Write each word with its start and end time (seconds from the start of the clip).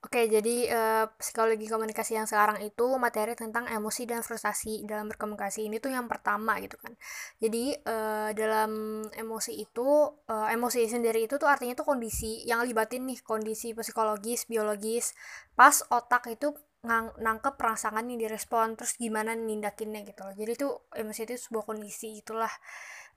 Oke, 0.00 0.24
jadi, 0.32 0.56
eee, 0.72 1.04
psikologi 1.20 1.68
komunikasi 1.68 2.16
yang 2.16 2.24
sekarang 2.24 2.56
itu 2.64 2.88
materi 2.96 3.36
tentang 3.36 3.68
emosi 3.68 4.08
dan 4.08 4.24
frustasi 4.24 4.80
dalam 4.88 5.12
berkomunikasi. 5.12 5.68
Ini 5.68 5.76
tuh 5.76 5.92
yang 5.92 6.08
pertama 6.08 6.56
gitu 6.64 6.80
kan. 6.80 6.96
Jadi, 7.36 7.76
eee, 7.76 8.28
dalam 8.32 9.04
emosi 9.12 9.52
itu, 9.60 9.88
eee, 10.24 10.56
emosi 10.56 10.88
sendiri 10.88 11.28
itu 11.28 11.36
tuh 11.36 11.44
artinya 11.52 11.76
tuh 11.76 11.84
kondisi 11.84 12.40
yang 12.48 12.64
libatin 12.64 13.04
nih 13.12 13.20
kondisi 13.20 13.76
psikologis, 13.76 14.48
biologis, 14.48 15.12
pas 15.52 15.76
otak 15.92 16.32
itu 16.32 16.48
ngang 16.80 17.12
nangkep 17.20 17.60
rangsangan 17.60 18.00
yang 18.08 18.16
direspon, 18.24 18.80
terus 18.80 18.96
gimana 18.96 19.36
nindakinnya 19.36 20.00
gitu 20.08 20.24
loh. 20.24 20.32
Jadi 20.32 20.52
tuh 20.56 20.72
emosi 20.96 21.28
itu 21.28 21.36
sebuah 21.36 21.68
kondisi, 21.68 22.24
itulah 22.24 22.48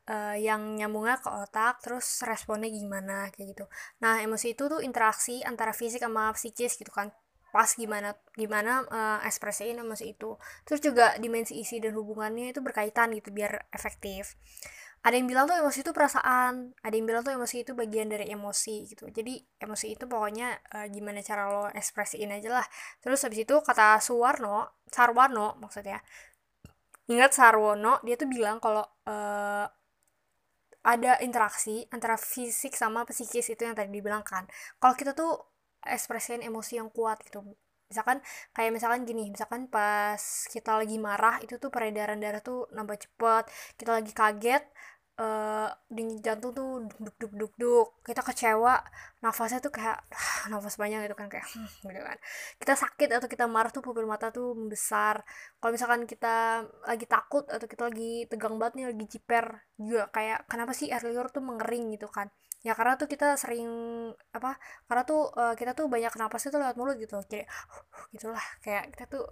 eee, 0.09 0.35
yang 0.47 0.61
nyambungnya 0.79 1.17
ke 1.23 1.29
otak, 1.31 1.79
terus 1.83 2.21
responnya 2.27 2.69
gimana, 2.71 3.29
kayak 3.33 3.47
gitu. 3.57 3.65
Nah, 4.03 4.19
emosi 4.25 4.53
itu 4.57 4.63
tuh 4.71 4.79
interaksi 4.83 5.41
antara 5.45 5.71
fisik 5.75 6.01
sama 6.03 6.31
psikis 6.35 6.75
gitu 6.79 6.91
kan, 6.93 7.11
pas 7.53 7.69
gimana 7.77 8.15
gimana, 8.35 8.83
eee, 8.89 9.17
ekspresiin 9.29 9.77
emosi 9.79 10.05
itu. 10.17 10.35
Terus 10.67 10.79
juga 10.83 11.15
dimensi 11.21 11.53
isi 11.61 11.77
dan 11.83 11.93
hubungannya 11.95 12.51
itu 12.55 12.59
berkaitan 12.65 13.13
gitu 13.17 13.29
biar 13.35 13.69
efektif. 13.71 14.35
Ada 15.03 15.19
yang 15.19 15.27
bilang 15.27 15.45
tuh 15.51 15.59
emosi 15.59 15.83
itu 15.83 15.91
perasaan, 15.91 16.71
ada 16.79 16.93
yang 16.95 17.03
bilang 17.09 17.23
tuh 17.27 17.35
emosi 17.35 17.67
itu 17.67 17.71
bagian 17.75 18.07
dari 18.07 18.31
emosi 18.31 18.87
gitu. 18.87 19.11
Jadi 19.11 19.35
emosi 19.59 19.87
itu 19.99 20.05
pokoknya, 20.07 20.55
eee, 20.79 20.87
gimana 20.95 21.19
cara 21.19 21.43
lo 21.51 21.63
ekspresiin 21.75 22.31
aja 22.31 22.49
lah. 22.63 22.65
Terus 23.03 23.19
habis 23.27 23.43
itu 23.43 23.55
kata 23.59 23.99
Suwarno 23.99 24.79
Sarwono 24.87 25.59
maksudnya, 25.59 25.99
ingat 27.11 27.31
Sarwono, 27.37 27.99
dia 28.05 28.15
tuh 28.21 28.27
bilang 28.31 28.57
kalau, 28.63 28.83
eee 29.07 29.65
ada 30.83 31.19
interaksi 31.23 31.87
antara 31.95 32.19
fisik 32.19 32.75
sama 32.75 33.07
psikis 33.07 33.47
itu 33.51 33.61
yang 33.63 33.75
tadi 33.75 33.89
dibilang 33.91 34.23
kan. 34.23 34.43
Kalau 34.79 34.95
kita 34.99 35.15
tuh 35.15 35.39
ekspresiin 35.83 36.43
emosi 36.43 36.79
yang 36.79 36.91
kuat 36.91 37.23
gitu. 37.23 37.43
Misalkan 37.87 38.19
kayak 38.55 38.71
misalkan 38.73 39.05
gini 39.05 39.29
misalkan 39.29 39.69
pas 39.69 40.19
kita 40.49 40.81
lagi 40.81 40.97
marah 40.97 41.37
itu 41.45 41.61
tuh 41.61 41.69
peredaran 41.69 42.17
darah 42.19 42.41
tuh 42.43 42.67
nambah 42.75 42.97
cepet. 42.99 43.43
Kita 43.79 43.91
lagi 44.01 44.11
kaget 44.11 44.63
uh, 45.19 45.69
jantung 46.25 46.51
tuh 46.53 46.69
duk 46.89 47.15
duk 47.19 47.33
duk 47.33 47.53
duk. 47.59 47.87
Kita 48.01 48.21
kecewa 48.25 48.81
nafasnya 49.21 49.59
tuh 49.61 49.73
kayak 49.73 50.01
nafas 50.51 50.75
banyak 50.79 51.05
gitu 51.05 51.15
kan 51.17 51.27
kayak 51.29 51.45
hmm, 51.45 51.89
gitu 51.89 52.01
kan. 52.01 52.17
Kita 52.57 52.73
sakit 52.73 53.09
atau 53.17 53.27
kita 53.29 53.45
marah 53.45 53.69
tuh 53.69 53.83
pupil 53.85 54.09
mata 54.09 54.33
tuh 54.33 54.57
membesar 54.57 55.21
kalau 55.61 55.71
misalkan 55.75 56.03
kita 56.09 56.65
lagi 56.87 57.05
takut 57.05 57.45
atau 57.49 57.67
kita 57.69 57.89
lagi 57.89 58.25
tegang 58.29 58.57
banget 58.57 58.73
nih 58.81 58.85
lagi 58.93 59.05
jiper 59.07 59.45
juga 59.77 60.09
kayak 60.13 60.49
kenapa 60.49 60.71
sih 60.73 60.89
air 60.89 61.03
liur 61.05 61.29
tuh 61.29 61.43
mengering? 61.43 61.93
gitu 61.93 62.07
kan. 62.09 62.27
Ya 62.63 62.73
karena 62.73 62.95
tuh 62.95 63.11
kita 63.11 63.35
sering 63.35 63.67
apa 64.31 64.55
karena 64.87 65.03
tuh 65.03 65.29
uh, 65.35 65.53
kita 65.53 65.75
tuh 65.75 65.91
banyak 65.91 66.15
nafasnya 66.15 66.49
tuh 66.55 66.61
lewat 66.63 66.75
mulut 66.79 66.95
gitu. 66.97 67.19
Kayak 67.27 67.47
gitulah 68.15 68.45
kayak 68.63 68.95
kita 68.95 69.05
tuh 69.11 69.23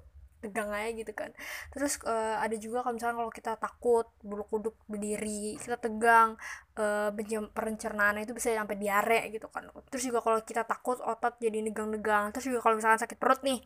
tegang 0.42 0.73
aja 0.73 0.89
gitu 0.92 1.14
kan. 1.14 1.30
Terus 1.72 2.02
uh, 2.03 2.42
ada 2.42 2.58
juga 2.58 2.81
kalau 2.81 2.97
misalnya 2.97 3.16
kalau 3.22 3.31
kita 3.31 3.52
takut 3.61 4.09
bulu 4.25 4.44
kuduk 4.50 4.75
berdiri 4.89 5.56
kita 5.61 5.78
tegang 5.78 6.36
uh, 6.75 7.14
perencernaan 7.53 8.25
itu 8.25 8.33
bisa 8.33 8.52
sampai 8.52 8.75
diare 8.75 9.30
gitu 9.30 9.48
kan. 9.53 9.70
Terus 9.94 10.03
juga 10.09 10.20
kalau 10.25 10.42
kita 10.42 10.66
takut 10.66 10.98
otot 11.00 11.38
jadi 11.38 11.61
negang-negang. 11.61 12.33
Terus 12.33 12.50
juga 12.50 12.59
kalau 12.66 12.75
misalnya 12.81 13.06
sakit 13.06 13.17
perut 13.22 13.45
nih 13.45 13.61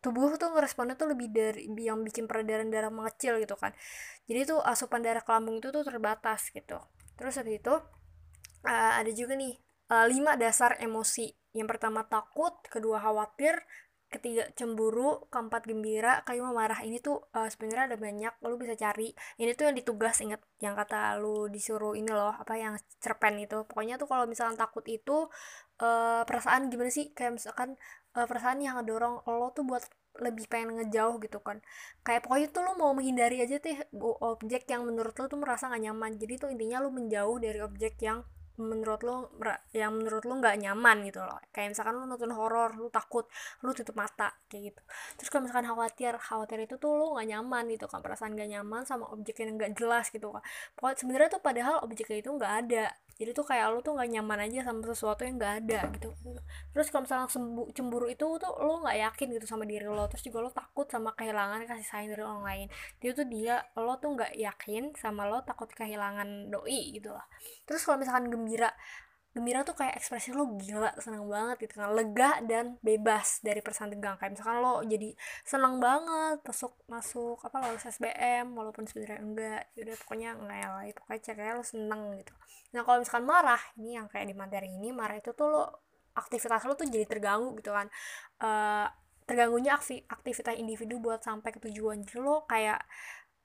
tubuh 0.00 0.32
tuh 0.40 0.48
ngeresponnya 0.56 0.96
tuh 0.96 1.12
lebih 1.12 1.28
dari 1.28 1.68
yang 1.76 2.00
bikin 2.00 2.24
peredaran 2.24 2.72
darah 2.72 2.88
mengecil 2.88 3.36
gitu 3.36 3.54
kan. 3.60 3.76
Jadi 4.24 4.48
tuh 4.48 4.58
asupan 4.64 5.04
darah 5.04 5.20
ke 5.20 5.30
lambung 5.30 5.60
itu 5.60 5.68
tuh 5.68 5.84
terbatas 5.84 6.48
gitu. 6.50 6.80
Terus 7.20 7.36
habis 7.36 7.60
itu 7.60 7.74
uh, 8.64 8.92
ada 8.96 9.12
juga 9.12 9.36
nih 9.36 9.54
uh, 9.92 10.06
lima 10.08 10.40
dasar 10.40 10.80
emosi. 10.80 11.28
Yang 11.52 11.68
pertama 11.76 12.08
takut 12.08 12.56
kedua 12.72 12.96
khawatir 12.96 13.60
ketiga 14.10 14.44
cemburu, 14.58 15.24
keempat 15.32 15.62
gembira, 15.70 16.20
kelima 16.26 16.50
marah. 16.50 16.82
Ini 16.82 16.98
tuh 16.98 17.22
uh, 17.32 17.46
sebenarnya 17.46 17.94
ada 17.94 17.98
banyak, 17.98 18.34
lu 18.42 18.58
bisa 18.58 18.74
cari. 18.74 19.14
Ini 19.38 19.54
tuh 19.54 19.70
yang 19.70 19.76
ditugas 19.78 20.18
inget 20.20 20.42
yang 20.58 20.74
kata 20.74 21.16
lu 21.22 21.46
disuruh 21.46 21.94
ini 21.94 22.10
loh, 22.10 22.34
apa 22.34 22.58
yang 22.58 22.74
cerpen 22.98 23.38
itu. 23.38 23.62
Pokoknya 23.64 23.96
tuh 23.96 24.10
kalau 24.10 24.26
misalkan 24.26 24.58
takut 24.58 24.84
itu 24.90 25.30
uh, 25.80 26.22
perasaan 26.26 26.68
gimana 26.68 26.90
sih? 26.90 27.14
Kayak 27.14 27.38
misalkan 27.38 27.78
uh, 28.18 28.26
perasaan 28.26 28.58
yang 28.60 28.82
ngedorong 28.82 29.22
lo 29.24 29.54
tuh 29.54 29.62
buat 29.64 29.86
lebih 30.18 30.50
pengen 30.50 30.74
ngejauh 30.74 31.22
gitu 31.22 31.38
kan 31.38 31.62
kayak 32.02 32.26
pokoknya 32.26 32.50
tuh 32.50 32.66
lo 32.66 32.74
mau 32.74 32.90
menghindari 32.90 33.38
aja 33.40 33.62
tuh 33.62 33.78
objek 34.26 34.66
yang 34.66 34.82
menurut 34.82 35.14
lo 35.14 35.30
tuh 35.30 35.38
merasa 35.38 35.70
gak 35.70 35.80
nyaman 35.80 36.18
jadi 36.18 36.34
tuh 36.34 36.48
intinya 36.50 36.82
lo 36.82 36.90
menjauh 36.90 37.38
dari 37.38 37.62
objek 37.62 37.94
yang 38.02 38.26
menurut 38.60 39.00
lo 39.02 39.32
yang 39.72 39.96
menurut 39.96 40.22
lo 40.28 40.38
nggak 40.38 40.56
nyaman 40.60 41.02
gitu 41.08 41.24
loh. 41.24 41.40
Kayak 41.50 41.74
misalkan 41.74 41.96
lo 41.96 42.04
nonton 42.04 42.30
horor 42.36 42.76
lo 42.76 42.92
takut 42.92 43.24
lo 43.64 43.72
tutup 43.72 43.96
mata 43.96 44.30
kayak 44.52 44.72
gitu. 44.72 44.82
Terus 45.18 45.28
kalau 45.32 45.42
misalkan 45.48 45.66
khawatir 45.72 46.12
khawatir 46.20 46.58
itu 46.68 46.76
tuh 46.76 46.92
lo 46.94 47.16
nggak 47.16 47.28
nyaman 47.32 47.64
gitu 47.72 47.88
kan 47.88 48.04
perasaan 48.04 48.36
nggak 48.36 48.50
nyaman 48.60 48.82
sama 48.84 49.08
objek 49.10 49.40
yang 49.40 49.56
nggak 49.56 49.72
jelas 49.74 50.12
gitu 50.12 50.28
kan. 50.30 50.44
Pokoknya 50.76 50.96
sebenarnya 51.00 51.28
tuh 51.32 51.42
padahal 51.42 51.74
objeknya 51.82 52.18
itu 52.20 52.30
nggak 52.30 52.54
ada. 52.66 52.86
Jadi 53.20 53.36
tuh 53.36 53.44
kayak 53.44 53.68
lo 53.68 53.84
tuh 53.84 53.92
nggak 54.00 54.16
nyaman 54.16 54.48
aja 54.48 54.64
sama 54.64 54.80
sesuatu 54.80 55.28
yang 55.28 55.36
nggak 55.36 55.54
ada 55.60 55.80
gitu. 55.92 56.08
Terus 56.72 56.88
kalau 56.88 57.04
sembuh 57.04 57.68
cemburu 57.76 58.08
itu 58.08 58.24
tuh 58.40 58.52
lo 58.64 58.80
nggak 58.80 58.96
yakin 58.96 59.26
gitu 59.36 59.44
sama 59.44 59.68
diri 59.68 59.84
lo. 59.84 60.08
Terus 60.08 60.24
juga 60.24 60.40
lo 60.40 60.48
takut 60.48 60.88
sama 60.88 61.12
kehilangan 61.12 61.68
kasih 61.68 61.84
sayang 61.84 62.16
dari 62.16 62.24
orang 62.24 62.42
lain. 62.48 62.66
Dia 62.96 63.12
tuh 63.12 63.28
dia 63.28 63.60
lo 63.76 64.00
tuh 64.00 64.16
nggak 64.16 64.32
yakin 64.40 64.96
sama 64.96 65.28
lo 65.28 65.44
takut 65.44 65.68
kehilangan 65.68 66.48
doi 66.48 66.96
gitu 66.96 67.12
lah. 67.12 67.28
Terus 67.68 67.84
kalau 67.84 68.00
misalkan 68.00 68.32
gembira 68.32 68.49
gembira. 69.30 69.62
Tuh 69.62 69.78
kayak 69.78 69.94
ekspresi 69.94 70.34
lo 70.34 70.58
gila 70.58 70.90
senang 70.98 71.26
banget 71.30 71.56
gitu 71.68 71.78
kan. 71.78 71.94
Lega 71.94 72.42
dan 72.42 72.78
bebas 72.82 73.38
dari 73.46 73.62
perasaan 73.62 73.94
tegang. 73.94 74.18
Kayak 74.18 74.32
misalkan 74.34 74.56
lo 74.58 74.82
jadi 74.82 75.14
senang 75.46 75.78
banget 75.78 76.42
masuk 76.42 76.72
masuk 76.90 77.38
apa 77.46 77.56
lulus 77.62 77.86
SBM 77.86 78.50
walaupun 78.58 78.84
sebenarnya 78.90 79.18
enggak. 79.22 79.62
Yaudah 79.78 79.96
pokoknya 80.02 80.30
ngel 80.34 80.74
itu 80.90 81.00
kayak 81.06 81.22
ceknya 81.22 81.52
lo 81.54 81.64
seneng 81.64 82.02
gitu. 82.18 82.34
Nah 82.74 82.80
kalau 82.82 82.98
misalkan 83.02 83.26
marah 83.26 83.62
ini 83.78 83.90
yang 83.98 84.06
kayak 84.10 84.26
di 84.26 84.34
materi 84.34 84.68
ini 84.70 84.90
marah 84.90 85.16
itu 85.18 85.30
tuh 85.34 85.46
lo 85.46 85.64
aktivitas 86.18 86.66
lo 86.66 86.74
tuh 86.74 86.90
jadi 86.90 87.06
terganggu 87.06 87.54
gitu 87.62 87.70
kan. 87.70 87.86
Uh, 88.42 88.86
terganggunya 89.30 89.78
aktivitas 90.10 90.58
individu 90.58 90.98
buat 90.98 91.22
sampai 91.22 91.54
ke 91.54 91.62
tujuan. 91.70 92.02
Jadi 92.02 92.18
lo 92.18 92.42
kayak 92.50 92.82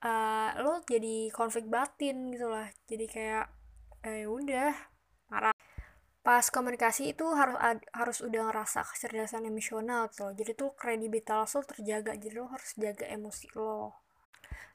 uh, 0.02 0.50
lo 0.66 0.82
jadi 0.82 1.30
konflik 1.30 1.70
batin 1.70 2.34
gitu 2.34 2.50
lah. 2.50 2.66
Jadi 2.90 3.06
kayak 3.06 3.46
eh 4.06 4.26
udah 4.26 4.95
marah. 5.32 5.56
Pas 6.26 6.46
komunikasi 6.50 7.14
itu 7.14 7.26
harus 7.38 7.58
harus 7.94 8.18
udah 8.26 8.50
ngerasa 8.50 8.82
kecerdasan 8.90 9.46
emosional 9.46 10.10
tuh. 10.10 10.34
Jadi 10.34 10.52
tuh 10.58 10.74
kredibilitas 10.74 11.54
lo 11.54 11.62
terjaga. 11.62 12.18
Jadi 12.18 12.34
lo 12.34 12.50
harus 12.50 12.72
jaga 12.74 13.06
emosi 13.06 13.48
lo. 13.54 13.94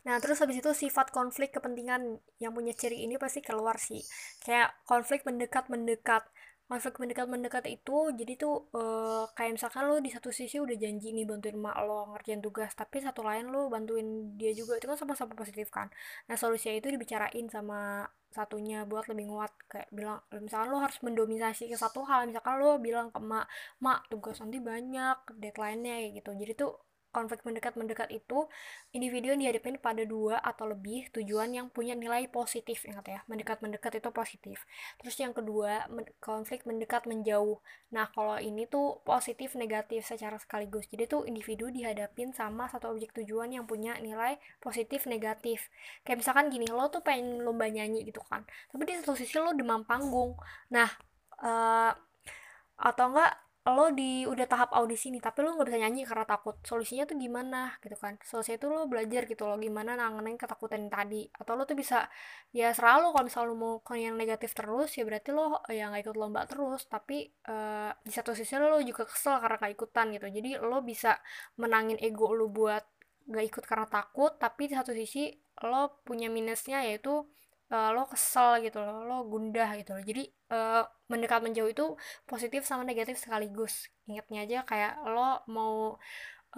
Nah 0.06 0.16
terus 0.22 0.40
habis 0.40 0.62
itu 0.62 0.70
sifat 0.72 1.12
konflik 1.12 1.52
kepentingan 1.52 2.22
yang 2.40 2.52
punya 2.56 2.72
ciri 2.72 3.04
ini 3.04 3.18
pasti 3.20 3.42
keluar 3.44 3.76
sih. 3.76 4.00
Kayak 4.40 4.72
konflik 4.88 5.26
mendekat 5.28 5.68
mendekat 5.68 6.24
konflik 6.70 7.02
mendekat 7.02 7.26
mendekat 7.26 7.64
itu 7.66 8.14
jadi 8.14 8.32
tuh 8.38 8.70
uh, 8.78 9.26
kayak 9.34 9.58
misalkan 9.58 9.90
lo 9.90 9.98
di 9.98 10.06
satu 10.06 10.30
sisi 10.30 10.62
udah 10.62 10.78
janji 10.78 11.10
nih 11.10 11.26
bantuin 11.26 11.58
mak 11.58 11.74
lo 11.82 12.14
ngerjain 12.14 12.38
tugas 12.38 12.70
tapi 12.78 13.02
satu 13.02 13.26
lain 13.26 13.50
lo 13.50 13.66
bantuin 13.66 14.38
dia 14.38 14.54
juga. 14.54 14.78
Itu 14.78 14.86
kan 14.86 14.96
sama-sama 14.96 15.34
positif 15.34 15.66
kan? 15.74 15.90
Nah 16.30 16.36
solusinya 16.38 16.78
itu 16.78 16.88
dibicarain 16.94 17.46
sama 17.50 18.06
satunya 18.30 18.86
buat 18.86 19.10
lebih 19.10 19.26
nguat 19.30 19.52
kayak 19.66 19.88
bilang 19.90 20.22
misalkan 20.38 20.68
lo 20.70 20.78
harus 20.78 20.98
mendominasi 21.02 21.66
ke 21.66 21.74
satu 21.74 22.06
hal 22.06 22.30
misalkan 22.30 22.62
lo 22.62 22.78
bilang 22.78 23.10
ke 23.10 23.18
mak 23.18 23.50
mak 23.82 24.06
tugas 24.06 24.38
nanti 24.38 24.58
banyak 24.62 25.16
deadline-nya 25.34 26.14
gitu. 26.14 26.30
Jadi 26.34 26.52
tuh 26.54 26.72
konflik 27.10 27.42
mendekat-mendekat 27.42 28.10
itu 28.14 28.46
individu 28.94 29.34
yang 29.34 29.40
dihadapin 29.42 29.76
pada 29.78 30.06
dua 30.06 30.38
atau 30.40 30.70
lebih 30.70 31.10
tujuan 31.14 31.50
yang 31.50 31.66
punya 31.70 31.98
nilai 31.98 32.30
positif 32.30 32.86
ingat 32.86 33.06
ya 33.06 33.20
mendekat-mendekat 33.26 34.02
itu 34.02 34.10
positif. 34.14 34.64
Terus 35.02 35.16
yang 35.18 35.34
kedua 35.34 35.86
konflik 36.22 36.64
mendekat 36.64 37.04
menjauh. 37.06 37.58
Nah 37.90 38.08
kalau 38.14 38.38
ini 38.38 38.70
tuh 38.70 39.02
positif 39.02 39.58
negatif 39.58 40.06
secara 40.06 40.38
sekaligus. 40.38 40.86
Jadi 40.88 41.10
tuh 41.10 41.26
individu 41.26 41.68
dihadapin 41.68 42.32
sama 42.32 42.70
satu 42.70 42.94
objek 42.94 43.12
tujuan 43.14 43.50
yang 43.50 43.66
punya 43.66 43.98
nilai 43.98 44.38
positif 44.62 45.04
negatif. 45.10 45.68
Kayak 46.06 46.24
misalkan 46.24 46.48
gini 46.48 46.66
lo 46.70 46.86
tuh 46.88 47.02
pengen 47.02 47.42
lomba 47.42 47.66
nyanyi 47.66 48.06
gitu 48.06 48.22
kan 48.26 48.46
tapi 48.70 48.82
di 48.86 48.92
satu 49.02 49.18
sisi 49.18 49.36
lo 49.36 49.52
demam 49.52 49.82
panggung. 49.82 50.38
Nah 50.70 50.88
uh, 51.42 51.92
atau 52.80 53.06
enggak 53.12 53.32
lo 53.60 53.92
di 53.92 54.24
udah 54.24 54.48
tahap 54.48 54.72
audisi 54.72 55.12
nih 55.12 55.20
tapi 55.20 55.44
lo 55.44 55.52
nggak 55.52 55.68
bisa 55.68 55.78
nyanyi 55.84 56.08
karena 56.08 56.24
takut 56.24 56.56
solusinya 56.64 57.04
tuh 57.04 57.20
gimana 57.20 57.76
gitu 57.84 57.92
kan. 58.00 58.16
Solusinya 58.24 58.56
tuh 58.56 58.70
lo 58.72 58.88
belajar 58.88 59.28
gitu 59.28 59.44
lo 59.44 59.60
gimana 59.60 60.00
nanganin 60.00 60.40
ketakutan 60.40 60.88
tadi. 60.88 61.28
Atau 61.28 61.60
lo 61.60 61.68
tuh 61.68 61.76
bisa 61.76 62.08
ya 62.56 62.72
selalu 62.72 63.12
kalau 63.12 63.24
misal 63.28 63.42
lo 63.44 63.54
mau 63.54 63.76
yang 63.92 64.16
negatif 64.16 64.56
terus 64.56 64.96
ya 64.96 65.04
berarti 65.04 65.30
lo 65.36 65.60
ya 65.68 65.92
nggak 65.92 66.08
ikut 66.08 66.16
lomba 66.16 66.48
terus. 66.48 66.88
Tapi 66.88 67.28
uh, 67.52 67.92
di 68.00 68.12
satu 68.12 68.32
sisi 68.32 68.56
lo 68.56 68.80
juga 68.80 69.04
kesel 69.04 69.36
karena 69.44 69.56
gak 69.60 69.72
ikutan 69.76 70.06
gitu. 70.16 70.26
Jadi 70.32 70.50
lo 70.64 70.80
bisa 70.80 71.20
menangin 71.60 72.00
ego 72.00 72.32
lo 72.32 72.48
buat 72.48 72.84
gak 73.28 73.44
ikut 73.44 73.64
karena 73.68 73.86
takut 73.86 74.34
tapi 74.40 74.72
di 74.72 74.74
satu 74.74 74.96
sisi 74.96 75.30
lo 75.68 76.00
punya 76.02 76.32
minusnya 76.32 76.80
yaitu 76.88 77.28
uh, 77.70 77.90
lo 77.94 78.06
kesel 78.10 78.60
gitu 78.66 78.82
loh 78.82 79.06
lo 79.06 79.16
gundah 79.26 79.70
gitu 79.78 79.96
loh. 79.96 80.04
Jadi 80.04 80.28
uh, 80.52 80.84
mendekat 81.10 81.40
menjauh 81.42 81.70
itu 81.70 81.94
positif 82.26 82.66
sama 82.66 82.82
negatif 82.82 83.18
sekaligus. 83.18 83.88
Ingatnya 84.10 84.44
aja 84.44 84.58
kayak 84.66 84.92
lo 85.06 85.42
mau 85.50 85.96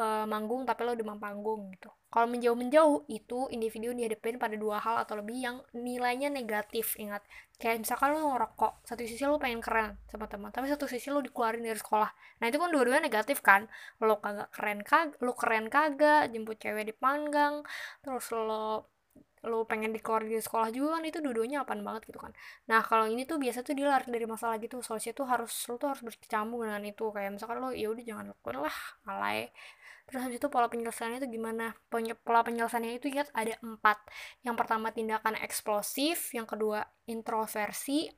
uh, 0.00 0.24
manggung 0.28 0.64
tapi 0.64 0.84
lo 0.84 0.96
demam 0.96 1.20
panggung 1.20 1.72
gitu. 1.76 1.92
Kalau 2.12 2.28
menjauh 2.28 2.52
menjauh 2.52 3.08
itu 3.08 3.48
individu 3.48 3.96
dihadapin 3.96 4.36
pada 4.36 4.52
dua 4.52 4.76
hal 4.84 5.00
atau 5.00 5.16
lebih 5.16 5.40
yang 5.40 5.56
nilainya 5.72 6.28
negatif 6.28 6.92
ingat. 7.00 7.24
Kayak 7.56 7.88
misalkan 7.88 8.12
lo 8.12 8.36
ngerokok 8.36 8.84
satu 8.84 9.00
sisi 9.08 9.24
lo 9.24 9.40
pengen 9.40 9.64
keren 9.64 9.96
sama 10.12 10.28
teman 10.28 10.52
tapi 10.52 10.68
satu 10.68 10.84
sisi 10.84 11.08
lo 11.08 11.24
dikeluarin 11.24 11.64
dari 11.64 11.80
sekolah. 11.80 12.10
Nah 12.44 12.46
itu 12.52 12.60
kan 12.60 12.68
dua-duanya 12.68 13.08
negatif 13.08 13.40
kan? 13.40 13.64
Lo 14.04 14.20
kagak 14.20 14.52
keren 14.52 14.80
kag 14.84 15.16
lo 15.24 15.32
keren 15.32 15.72
kagak 15.72 16.28
jemput 16.28 16.60
cewek 16.60 16.92
di 16.92 16.94
panggang 16.96 17.64
terus 18.04 18.28
lo 18.28 18.91
lo 19.50 19.66
pengen 19.66 19.90
dikeluarin 19.96 20.30
dari 20.30 20.44
sekolah 20.44 20.68
juga 20.70 20.98
kan 20.98 21.02
itu 21.02 21.18
dua-duanya 21.24 21.66
apaan 21.66 21.82
banget 21.82 22.02
gitu 22.10 22.18
kan. 22.22 22.32
Nah 22.70 22.80
kalau 22.86 23.06
ini 23.10 23.22
tuh 23.26 23.36
biasa 23.42 23.66
tuh 23.66 23.74
dia 23.74 23.86
lari 23.90 24.06
dari 24.06 24.26
masalah 24.26 24.56
gitu. 24.62 24.78
Solusinya 24.86 25.14
tuh 25.18 25.26
harus 25.26 25.52
lo 25.66 25.74
tuh 25.82 25.88
harus 25.90 26.02
berkecambung 26.06 26.62
dengan 26.66 26.82
itu. 26.86 27.04
Kayak 27.14 27.30
misalkan 27.38 27.58
lo 27.58 27.70
ya 27.74 27.86
udah 27.90 28.04
jangan 28.06 28.24
lakukan 28.30 28.56
lah 28.62 28.76
alay 29.10 29.50
terus 30.06 30.20
habis 30.22 30.38
itu 30.38 30.48
pola 30.52 30.68
penyelesaiannya 30.68 31.18
itu 31.24 31.28
gimana? 31.38 31.72
Pola 31.88 32.40
penyelesaiannya 32.44 32.98
itu 32.98 33.08
ingat 33.12 33.28
ada 33.32 33.54
empat. 33.62 33.98
Yang 34.44 34.56
pertama 34.58 34.88
tindakan 34.92 35.34
eksplosif 35.40 36.34
yang 36.36 36.44
kedua 36.44 36.84
introversi 37.08 38.08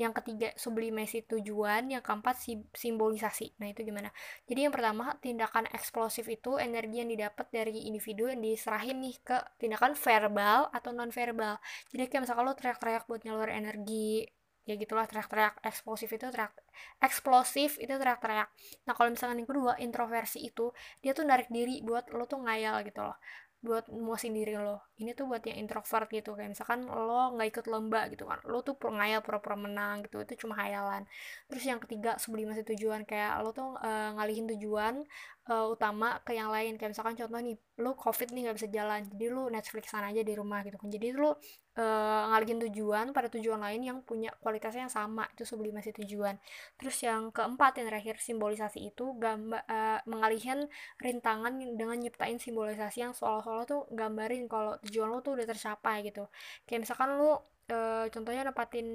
yang 0.00 0.10
ketiga 0.16 0.50
sublimasi 0.56 1.28
tujuan 1.30 1.92
yang 1.92 2.02
keempat 2.02 2.42
simbolisasi. 2.74 3.54
Nah 3.60 3.70
itu 3.70 3.86
gimana? 3.86 4.10
Jadi 4.48 4.66
yang 4.66 4.74
pertama 4.74 5.14
tindakan 5.22 5.68
eksplosif 5.70 6.26
itu 6.26 6.56
energi 6.56 7.04
yang 7.04 7.10
didapat 7.12 7.46
dari 7.52 7.86
individu 7.86 8.26
yang 8.26 8.40
diserahin 8.42 8.98
nih 8.98 9.16
ke 9.22 9.36
tindakan 9.60 9.94
verbal 9.94 10.72
atau 10.72 10.90
non 10.90 11.12
verbal 11.12 11.60
jadi 11.92 12.08
kayak 12.08 12.22
misalkan 12.26 12.44
lo 12.46 12.54
teriak-teriak 12.56 13.04
buat 13.06 13.22
nyalur 13.26 13.50
energi 13.50 14.26
ya 14.68 14.74
gitulah 14.76 15.08
teriak-teriak. 15.08 15.62
Eksplosif 15.64 16.08
itu 16.12 16.26
teriak 16.28 16.52
eksplosif 17.00 17.76
itu 17.80 17.92
teriak-teriak. 17.96 18.48
Nah 18.88 18.92
kalau 18.96 19.12
misalkan 19.12 19.40
yang 19.40 19.48
kedua 19.48 19.72
introversi 19.80 20.44
itu 20.44 20.72
dia 21.04 21.12
tuh 21.16 21.24
narik 21.28 21.48
diri 21.52 21.80
buat 21.84 22.08
lo 22.12 22.24
tuh 22.28 22.40
ngayal 22.44 22.84
gitu 22.86 23.00
loh. 23.04 23.16
Buat 23.60 23.92
muasin 23.92 24.32
diri 24.32 24.56
lo. 24.56 24.80
Ini 24.96 25.12
tuh 25.12 25.28
buat 25.28 25.44
yang 25.44 25.60
introvert 25.60 26.08
gitu. 26.08 26.32
Kayak 26.32 26.56
misalkan 26.56 26.88
lo 26.88 27.36
nggak 27.36 27.48
ikut 27.52 27.66
lomba 27.68 28.08
gitu 28.08 28.24
kan. 28.24 28.40
Lo 28.48 28.64
tuh 28.64 28.72
ngayal 28.80 29.20
pura-pura 29.20 29.56
menang 29.56 30.00
gitu. 30.08 30.24
Itu 30.24 30.48
cuma 30.48 30.56
hayalan 30.56 31.04
terus 31.44 31.64
yang 31.68 31.76
ketiga 31.76 32.16
sublimasi 32.16 32.64
tujuan. 32.72 33.04
Kayak 33.04 33.44
lo 33.44 33.52
tuh 33.52 33.76
uh, 33.76 34.16
ngalihin 34.16 34.48
tujuan 34.56 35.04
uh, 35.52 35.68
utama 35.68 36.24
ke 36.24 36.32
yang 36.32 36.48
lain. 36.48 36.80
Kayak 36.80 36.96
misalkan 36.96 37.20
contoh 37.20 37.40
nih 37.44 37.56
lo 37.84 37.92
covid 38.00 38.32
nih 38.32 38.48
nggak 38.48 38.56
bisa 38.56 38.68
jalan. 38.72 39.00
Jadi 39.12 39.26
lo 39.28 39.52
Netflixan 39.52 40.08
aja 40.08 40.24
di 40.24 40.32
rumah 40.32 40.64
gitu 40.64 40.80
kan. 40.80 40.88
Jadi 40.88 41.12
lo 41.12 41.36
uh, 41.80 42.22
ngalihin 42.30 42.60
tujuan 42.68 43.16
pada 43.16 43.32
tujuan 43.32 43.56
lain 43.56 43.80
yang 43.80 43.98
punya 44.04 44.28
kualitasnya 44.44 44.86
yang 44.86 44.92
sama 44.92 45.24
itu 45.32 45.48
sublimasi 45.48 45.96
tujuan. 46.04 46.36
Terus 46.76 46.96
yang 47.00 47.32
keempat 47.32 47.80
yang 47.80 47.88
terakhir 47.88 48.20
simbolisasi 48.20 48.92
itu 48.92 49.16
gambar 49.16 49.64
uh, 49.64 49.98
mengalihin 50.04 50.68
rintangan 51.00 51.56
dengan 51.56 51.96
nyiptain 51.96 52.36
simbolisasi 52.36 53.00
yang 53.00 53.16
seolah-olah 53.16 53.64
tuh 53.64 53.82
gambarin 53.90 54.44
kalau 54.46 54.76
tujuan 54.84 55.08
lo 55.08 55.24
tuh 55.24 55.40
udah 55.40 55.46
tercapai 55.48 56.04
gitu. 56.04 56.28
Kayak 56.68 56.80
misalkan 56.84 57.16
lo 57.16 57.32
uh, 57.72 58.06
contohnya 58.12 58.42
nempatin 58.44 58.88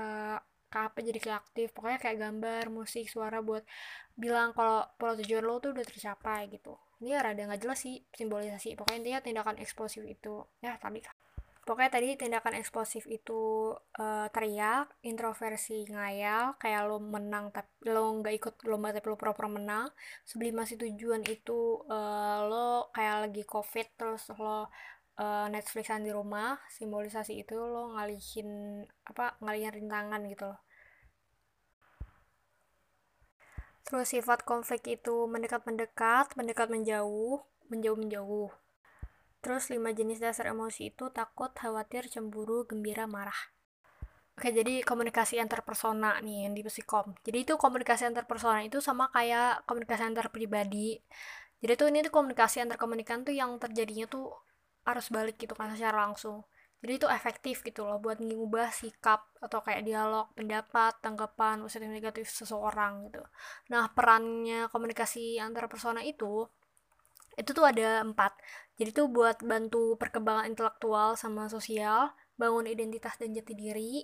uh, 0.00 0.38
apa 0.72 1.04
jadi 1.04 1.20
kreatif 1.20 1.76
pokoknya 1.76 2.00
kayak 2.00 2.16
gambar 2.16 2.64
musik 2.72 3.04
suara 3.04 3.44
buat 3.44 3.60
bilang 4.16 4.56
kalau 4.56 4.88
pola 4.96 5.12
tujuan 5.20 5.44
lo 5.44 5.60
tuh 5.60 5.76
udah 5.76 5.84
tercapai 5.84 6.48
gitu. 6.48 6.80
Ini 7.04 7.18
ya 7.18 7.20
rada 7.20 7.42
nggak 7.44 7.60
jelas 7.60 7.78
sih 7.84 8.00
simbolisasi 8.16 8.80
pokoknya 8.80 8.98
intinya 9.04 9.20
tindakan 9.20 9.56
eksplosif 9.60 10.00
itu. 10.08 10.48
Ya 10.64 10.80
tadi 10.80 11.04
pokoknya 11.62 11.90
tadi 11.94 12.08
tindakan 12.18 12.58
eksplosif 12.58 13.06
itu 13.06 13.70
uh, 14.02 14.26
teriak 14.34 14.90
introversi 15.06 15.86
ngayal 15.86 16.58
kayak 16.58 16.90
lo 16.90 16.98
menang 16.98 17.54
tapi 17.54 17.70
lo 17.86 18.18
nggak 18.18 18.34
ikut 18.38 18.54
lomba 18.66 18.90
tapi 18.90 19.06
lo 19.10 19.16
pura-pura 19.18 19.48
menang. 19.50 19.86
Sublimasi 20.26 20.74
tujuan 20.78 21.22
itu 21.26 21.82
uh, 21.86 22.38
lo 22.50 22.90
kayak 22.90 23.30
lagi 23.30 23.42
covid 23.46 23.86
terus 23.94 24.26
lo 24.34 24.66
uh, 25.22 25.46
Netflixan 25.48 26.02
di 26.02 26.10
rumah 26.10 26.58
simbolisasi 26.66 27.42
itu 27.46 27.54
lo 27.54 27.94
ngalihin 27.94 28.82
apa 29.06 29.38
ngalihin 29.38 29.72
rintangan 29.78 30.22
gitu 30.26 30.44
loh. 30.50 30.60
Terus 33.86 34.06
sifat 34.10 34.42
konflik 34.42 34.82
itu 34.88 35.26
mendekat-mendekat 35.30 36.34
mendekat-menjauh 36.38 37.38
menjauh-menjauh 37.70 38.61
Terus 39.42 39.68
lima 39.74 39.90
jenis 39.90 40.22
dasar 40.22 40.46
emosi 40.54 40.94
itu 40.94 41.10
takut, 41.10 41.50
khawatir, 41.50 42.06
cemburu, 42.06 42.62
gembira, 42.62 43.10
marah. 43.10 43.36
Oke, 44.38 44.48
jadi 44.48 44.80
komunikasi 44.86 45.36
antar 45.42 45.60
persona 45.66 46.16
nih 46.24 46.48
yang 46.48 46.54
di 46.56 46.62
psikom. 46.64 47.12
Jadi 47.20 47.44
itu 47.44 47.54
komunikasi 47.60 48.08
antar 48.08 48.24
persona 48.24 48.64
itu 48.64 48.80
sama 48.80 49.12
kayak 49.12 49.66
komunikasi 49.68 50.08
antar 50.08 50.32
pribadi. 50.32 50.96
Jadi 51.60 51.72
tuh 51.76 51.86
ini 51.92 52.00
tuh 52.06 52.14
komunikasi 52.14 52.64
antar 52.64 52.80
komunikan 52.80 53.26
tuh 53.26 53.34
yang 53.36 53.60
terjadinya 53.60 54.08
tuh 54.08 54.32
harus 54.88 55.06
balik 55.12 55.36
gitu 55.36 55.52
kan 55.58 55.74
secara 55.76 56.08
langsung. 56.08 56.42
Jadi 56.82 56.92
itu 56.98 57.06
efektif 57.06 57.62
gitu 57.62 57.86
loh 57.86 58.02
buat 58.02 58.18
mengubah 58.18 58.74
sikap 58.74 59.30
atau 59.38 59.62
kayak 59.62 59.86
dialog, 59.86 60.26
pendapat, 60.34 60.98
tanggapan, 60.98 61.62
positif 61.62 61.86
negatif 61.86 62.26
seseorang 62.26 63.06
gitu. 63.06 63.22
Nah, 63.70 63.86
perannya 63.94 64.66
komunikasi 64.66 65.38
antar 65.38 65.70
persona 65.70 66.02
itu 66.02 66.42
itu 67.36 67.50
tuh 67.56 67.64
ada 67.64 68.04
empat. 68.04 68.36
Jadi 68.76 68.90
tuh 68.92 69.06
buat 69.08 69.40
bantu 69.44 69.96
perkembangan 69.96 70.48
intelektual 70.48 71.14
sama 71.16 71.48
sosial 71.48 72.12
bangun 72.36 72.66
identitas 72.66 73.16
dan 73.20 73.36
jati 73.36 73.54
diri 73.54 74.02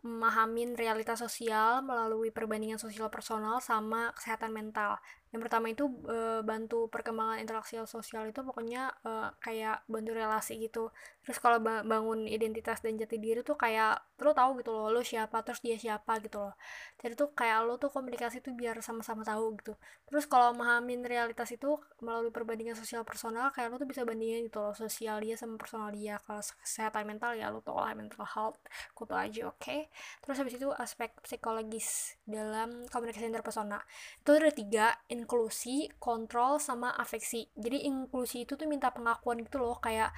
memahamin 0.00 0.80
realitas 0.80 1.20
sosial 1.20 1.84
melalui 1.84 2.32
perbandingan 2.32 2.80
sosial 2.80 3.12
personal 3.12 3.60
sama 3.60 4.16
kesehatan 4.16 4.48
mental 4.48 4.96
yang 5.30 5.40
pertama 5.46 5.70
itu 5.70 5.86
e, 6.10 6.42
bantu 6.42 6.90
perkembangan 6.90 7.38
interaksi 7.38 7.78
sosial 7.86 8.26
itu 8.26 8.42
pokoknya 8.42 8.90
e, 9.06 9.10
kayak 9.38 9.86
bantu 9.86 10.10
relasi 10.10 10.58
gitu. 10.58 10.90
Terus 11.22 11.38
kalau 11.38 11.62
bangun 11.62 12.26
identitas 12.26 12.82
dan 12.82 12.98
jati 12.98 13.22
diri 13.22 13.46
tuh 13.46 13.54
kayak 13.54 14.02
lo 14.18 14.34
tahu 14.34 14.58
gitu 14.58 14.74
loh 14.74 14.90
lo 14.90 15.00
siapa 15.06 15.40
terus 15.46 15.62
dia 15.62 15.78
siapa 15.78 16.18
gitu 16.18 16.42
loh. 16.42 16.54
Jadi 16.98 17.14
tuh 17.14 17.30
kayak 17.30 17.62
lo 17.62 17.78
tuh 17.78 17.94
komunikasi 17.94 18.42
tuh 18.42 18.52
biar 18.58 18.82
sama-sama 18.82 19.22
tahu 19.22 19.54
gitu. 19.62 19.78
Terus 20.10 20.26
kalau 20.26 20.50
memahamin 20.50 21.06
realitas 21.06 21.46
itu 21.54 21.78
melalui 22.02 22.34
perbandingan 22.34 22.74
sosial 22.74 23.06
personal 23.06 23.54
kayak 23.54 23.70
lo 23.70 23.78
tuh 23.78 23.86
bisa 23.86 24.02
bandingin 24.02 24.50
gitu 24.50 24.58
loh 24.58 24.74
sosial 24.74 25.22
dia 25.22 25.38
sama 25.38 25.54
personal 25.54 25.94
dia. 25.94 26.18
Kalau 26.26 26.42
kesehatan 26.42 27.06
mental 27.06 27.38
ya 27.38 27.54
lo 27.54 27.62
tau 27.62 27.78
lah 27.78 27.94
mental 27.94 28.26
health 28.26 28.58
kutu 28.98 29.14
aja 29.14 29.46
oke. 29.46 29.62
Okay? 29.62 29.86
terus 30.24 30.36
habis 30.42 30.54
itu 30.58 30.68
aspek 30.74 31.14
psikologis 31.22 32.18
dalam 32.26 32.86
komunikasi 32.90 33.26
interpersonal. 33.26 33.82
Itu 34.20 34.36
ada 34.36 34.50
tiga 34.50 34.86
inklusi, 35.20 35.92
kontrol, 36.00 36.56
sama 36.56 36.96
afeksi. 36.96 37.52
Jadi 37.52 37.84
inklusi 37.84 38.48
itu 38.48 38.56
tuh 38.56 38.64
minta 38.64 38.88
pengakuan 38.88 39.44
gitu 39.44 39.60
loh, 39.60 39.76
kayak 39.76 40.08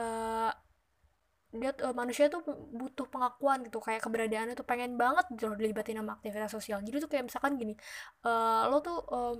uh, 0.00 0.50
dia 1.48 1.72
uh, 1.80 1.96
manusia 1.96 2.28
tuh 2.28 2.44
butuh 2.76 3.08
pengakuan 3.08 3.64
gitu 3.64 3.80
kayak 3.80 4.04
keberadaannya 4.04 4.52
tuh 4.52 4.68
pengen 4.68 5.00
banget 5.00 5.24
gitu 5.32 5.48
dilibatin 5.56 5.96
sama 5.96 6.20
aktivitas 6.20 6.52
sosial. 6.52 6.78
Jadi 6.84 6.96
tuh 7.00 7.10
kayak 7.10 7.24
misalkan 7.32 7.56
gini 7.56 7.72
uh, 8.28 8.68
lo 8.68 8.84
tuh 8.84 8.98
uh, 9.08 9.34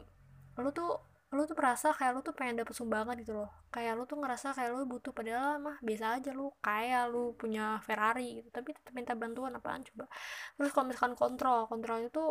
lo 0.57 0.71
tuh 0.73 0.91
lo 1.29 1.45
tuh 1.45 1.53
merasa 1.61 1.93
kayak 1.93 2.13
lo 2.17 2.21
tuh 2.25 2.33
pengen 2.33 2.65
dapet 2.65 2.73
sumbangan 2.73 3.13
gitu 3.21 3.37
loh. 3.37 3.53
Kayak 3.69 4.01
lo 4.01 4.09
tuh 4.09 4.17
ngerasa 4.25 4.57
kayak 4.57 4.71
lo 4.73 4.89
butuh 4.89 5.13
padahal 5.13 5.61
mah 5.61 5.77
biasa 5.85 6.17
aja 6.17 6.31
lo 6.33 6.57
kayak 6.65 7.13
lo 7.13 7.37
punya 7.37 7.77
Ferrari 7.85 8.41
gitu. 8.41 8.49
Tapi 8.49 8.73
tetap 8.73 8.93
minta 8.97 9.13
bantuan 9.13 9.53
apaan 9.53 9.85
coba? 9.85 10.09
Terus 10.57 10.73
kalau 10.73 10.89
misalkan 10.89 11.13
kontrol 11.13 11.69
kontrol 11.69 12.01
itu 12.01 12.25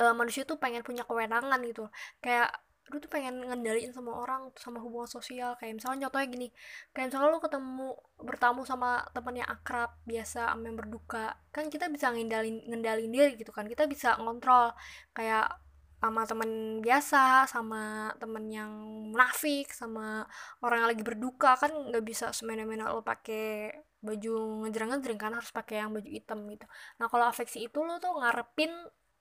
uh, 0.00 0.14
manusia 0.16 0.42
tuh 0.42 0.58
pengen 0.58 0.82
punya 0.82 1.06
kewenangan 1.06 1.60
gitu. 1.66 1.86
Kayak 2.18 2.50
lu 2.86 3.02
tuh 3.02 3.10
pengen 3.10 3.42
ngendaliin 3.42 3.90
sama 3.90 4.14
orang 4.14 4.54
sama 4.58 4.78
hubungan 4.78 5.10
sosial. 5.10 5.58
Kayak 5.58 5.82
misalnya 5.82 6.06
contohnya 6.06 6.28
gini 6.30 6.48
kayak 6.94 7.10
misalnya 7.10 7.28
lu 7.34 7.40
ketemu 7.42 7.88
bertamu 8.22 8.62
sama 8.62 9.02
temen 9.10 9.42
yang 9.42 9.50
akrab 9.50 9.90
biasa 10.06 10.54
sama 10.54 10.70
berduka 10.70 11.34
kan 11.50 11.66
kita 11.66 11.90
bisa 11.90 12.14
ngendalin 12.14 12.62
ngendalin 12.66 13.10
diri 13.10 13.32
gitu 13.38 13.50
kan. 13.50 13.66
Kita 13.66 13.90
bisa 13.90 14.14
ngontrol 14.22 14.70
kayak 15.14 15.50
sama 15.96 16.22
temen 16.28 16.50
biasa 16.84 17.48
sama 17.48 18.12
temen 18.20 18.44
yang 18.52 18.70
munafik 19.10 19.72
sama 19.72 20.28
orang 20.60 20.84
yang 20.84 20.90
lagi 20.92 21.02
berduka 21.02 21.56
kan 21.56 21.72
nggak 21.72 22.04
bisa 22.04 22.30
semena-mena 22.36 22.92
lo 22.92 23.00
pakai 23.00 23.72
baju 24.04 24.62
ngejreng-ngejreng 24.62 25.18
kan 25.18 25.32
harus 25.34 25.50
pakai 25.50 25.82
yang 25.82 25.90
baju 25.90 26.06
hitam 26.06 26.46
gitu. 26.52 26.66
Nah 27.00 27.06
kalau 27.10 27.26
afeksi 27.26 27.66
itu 27.66 27.80
lo 27.82 27.96
tuh 27.98 28.12
ngarepin 28.22 28.70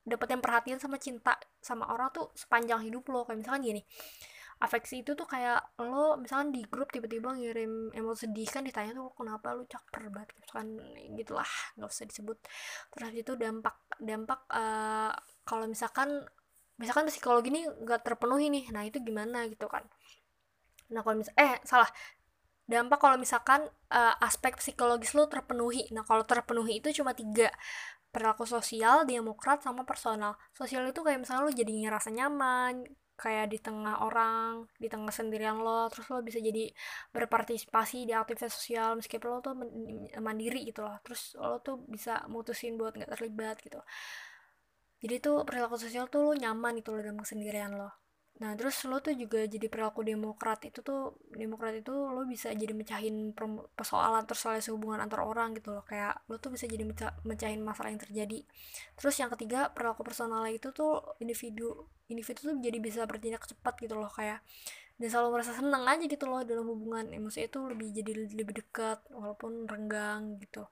dapetin 0.05 0.39
perhatian 0.39 0.77
sama 0.77 1.01
cinta 1.01 1.35
sama 1.59 1.89
orang 1.89 2.13
tuh 2.13 2.29
sepanjang 2.37 2.85
hidup 2.85 3.03
lo. 3.09 3.25
Kayak 3.25 3.39
misalkan 3.41 3.61
gini 3.65 3.83
afeksi 4.55 5.03
itu 5.03 5.11
tuh 5.19 5.27
kayak 5.27 5.75
lo 5.83 6.15
misalkan 6.15 6.55
di 6.55 6.63
grup 6.63 6.87
tiba-tiba 6.87 7.35
ngirim 7.35 7.91
emosi 7.91 8.31
sedih 8.31 8.47
kan 8.47 8.63
ditanya 8.63 8.95
tuh 8.95 9.11
kenapa? 9.11 9.51
Lo 9.51 9.67
caper 9.67 10.07
banget 10.07 10.31
misalkan 10.39 10.67
gitulah 11.19 11.51
nggak 11.75 11.89
usah 11.91 12.07
disebut. 12.07 12.37
Terus 12.95 13.11
itu 13.11 13.31
dampak 13.35 13.75
dampak 13.99 14.47
uh, 14.55 15.11
kalau 15.43 15.67
misalkan 15.67 16.23
misalkan 16.79 17.07
psikologi 17.11 17.51
ini 17.51 17.67
nggak 17.67 18.03
terpenuhi 18.03 18.47
nih 18.51 18.65
nah 18.71 18.83
itu 18.87 19.03
gimana 19.03 19.43
gitu 19.51 19.67
kan. 19.67 19.83
Nah 20.91 21.01
kalau 21.03 21.19
misal 21.19 21.35
eh 21.35 21.59
salah. 21.67 21.89
Dampak 22.65 22.97
kalau 22.97 23.21
misalkan 23.21 23.61
uh, 23.93 24.25
aspek 24.25 24.57
psikologis 24.57 25.13
lo 25.13 25.29
terpenuhi. 25.29 25.85
Nah 25.93 26.01
kalau 26.01 26.25
terpenuhi 26.25 26.81
itu 26.81 26.89
cuma 26.97 27.13
tiga 27.13 27.53
perilaku 28.15 28.47
sosial, 28.47 29.03
demokrat, 29.03 29.59
sama 29.59 29.83
personal. 29.83 30.39
Sosial 30.55 30.87
itu 30.87 31.03
kayak 31.03 31.19
misalnya 31.27 31.43
lo 31.43 31.51
jadi 31.51 31.71
ngerasa 31.83 32.09
nyaman, 32.15 32.87
kayak 33.19 33.51
di 33.51 33.59
tengah 33.59 33.95
orang, 34.07 34.63
di 34.79 34.87
tengah 34.87 35.11
sendirian 35.11 35.59
lo, 35.59 35.91
terus 35.91 36.07
lo 36.11 36.23
bisa 36.23 36.39
jadi 36.39 36.71
berpartisipasi 37.11 38.07
di 38.07 38.13
aktivitas 38.15 38.55
sosial 38.55 38.95
meskipun 38.99 39.27
lo 39.27 39.39
tuh 39.43 39.53
mandiri 40.23 40.63
gitu 40.71 40.87
loh. 40.87 40.95
Terus 41.03 41.35
lo 41.35 41.59
tuh 41.59 41.83
bisa 41.83 42.23
mutusin 42.31 42.79
buat 42.79 42.95
nggak 42.95 43.11
terlibat 43.19 43.59
gitu. 43.59 43.79
Jadi 45.03 45.15
tuh 45.19 45.43
perilaku 45.43 45.75
sosial 45.75 46.07
tuh 46.07 46.31
lo 46.31 46.33
nyaman 46.39 46.79
gitu 46.79 46.95
loh 46.95 47.03
dalam 47.03 47.19
kesendirian 47.19 47.75
lo 47.75 48.04
nah 48.35 48.51
terus 48.59 48.83
lo 48.91 48.99
tuh 48.99 49.15
juga 49.15 49.47
jadi 49.47 49.71
perilaku 49.71 50.03
demokrat 50.03 50.59
itu 50.67 50.83
tuh 50.83 51.15
demokrat 51.31 51.71
itu 51.71 51.93
lo 51.95 52.27
bisa 52.27 52.51
jadi 52.51 52.75
mecahin 52.75 53.31
persoalan 53.79 54.27
terus 54.27 54.43
soal 54.43 54.59
hubungan 54.75 54.99
antar 54.99 55.23
orang 55.23 55.55
gitu 55.55 55.71
loh. 55.71 55.83
Kayak 55.87 56.19
lo 56.27 56.35
tuh 56.43 56.51
bisa 56.51 56.67
jadi 56.67 56.83
meca 56.83 57.15
mecahin 57.23 57.63
masalah 57.63 57.95
yang 57.95 58.01
terjadi. 58.03 58.43
Terus 58.99 59.15
yang 59.23 59.31
ketiga 59.31 59.71
perilaku 59.71 60.03
personal 60.03 60.43
itu 60.51 60.67
tuh 60.75 61.15
individu 61.23 61.87
individu 62.11 62.39
tuh 62.51 62.55
jadi 62.59 62.77
bisa 62.83 63.07
bertindak 63.07 63.47
cepat 63.47 63.73
gitu 63.79 63.95
loh 63.95 64.11
kayak 64.11 64.43
dan 64.99 65.07
selalu 65.11 65.39
merasa 65.39 65.51
senang 65.55 65.83
aja 65.87 66.03
gitu 66.03 66.27
loh 66.27 66.43
dalam 66.43 66.67
hubungan. 66.67 67.07
Emosi 67.15 67.47
itu 67.47 67.59
lebih 67.71 67.87
jadi 67.95 68.11
lebih 68.35 68.51
dekat 68.59 68.99
walaupun 69.15 69.63
renggang 69.63 70.35
gitu. 70.43 70.67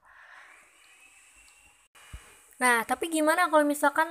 Nah 2.60 2.84
tapi 2.84 3.08
gimana 3.08 3.48
kalau 3.48 3.63
misalkan 3.63 4.08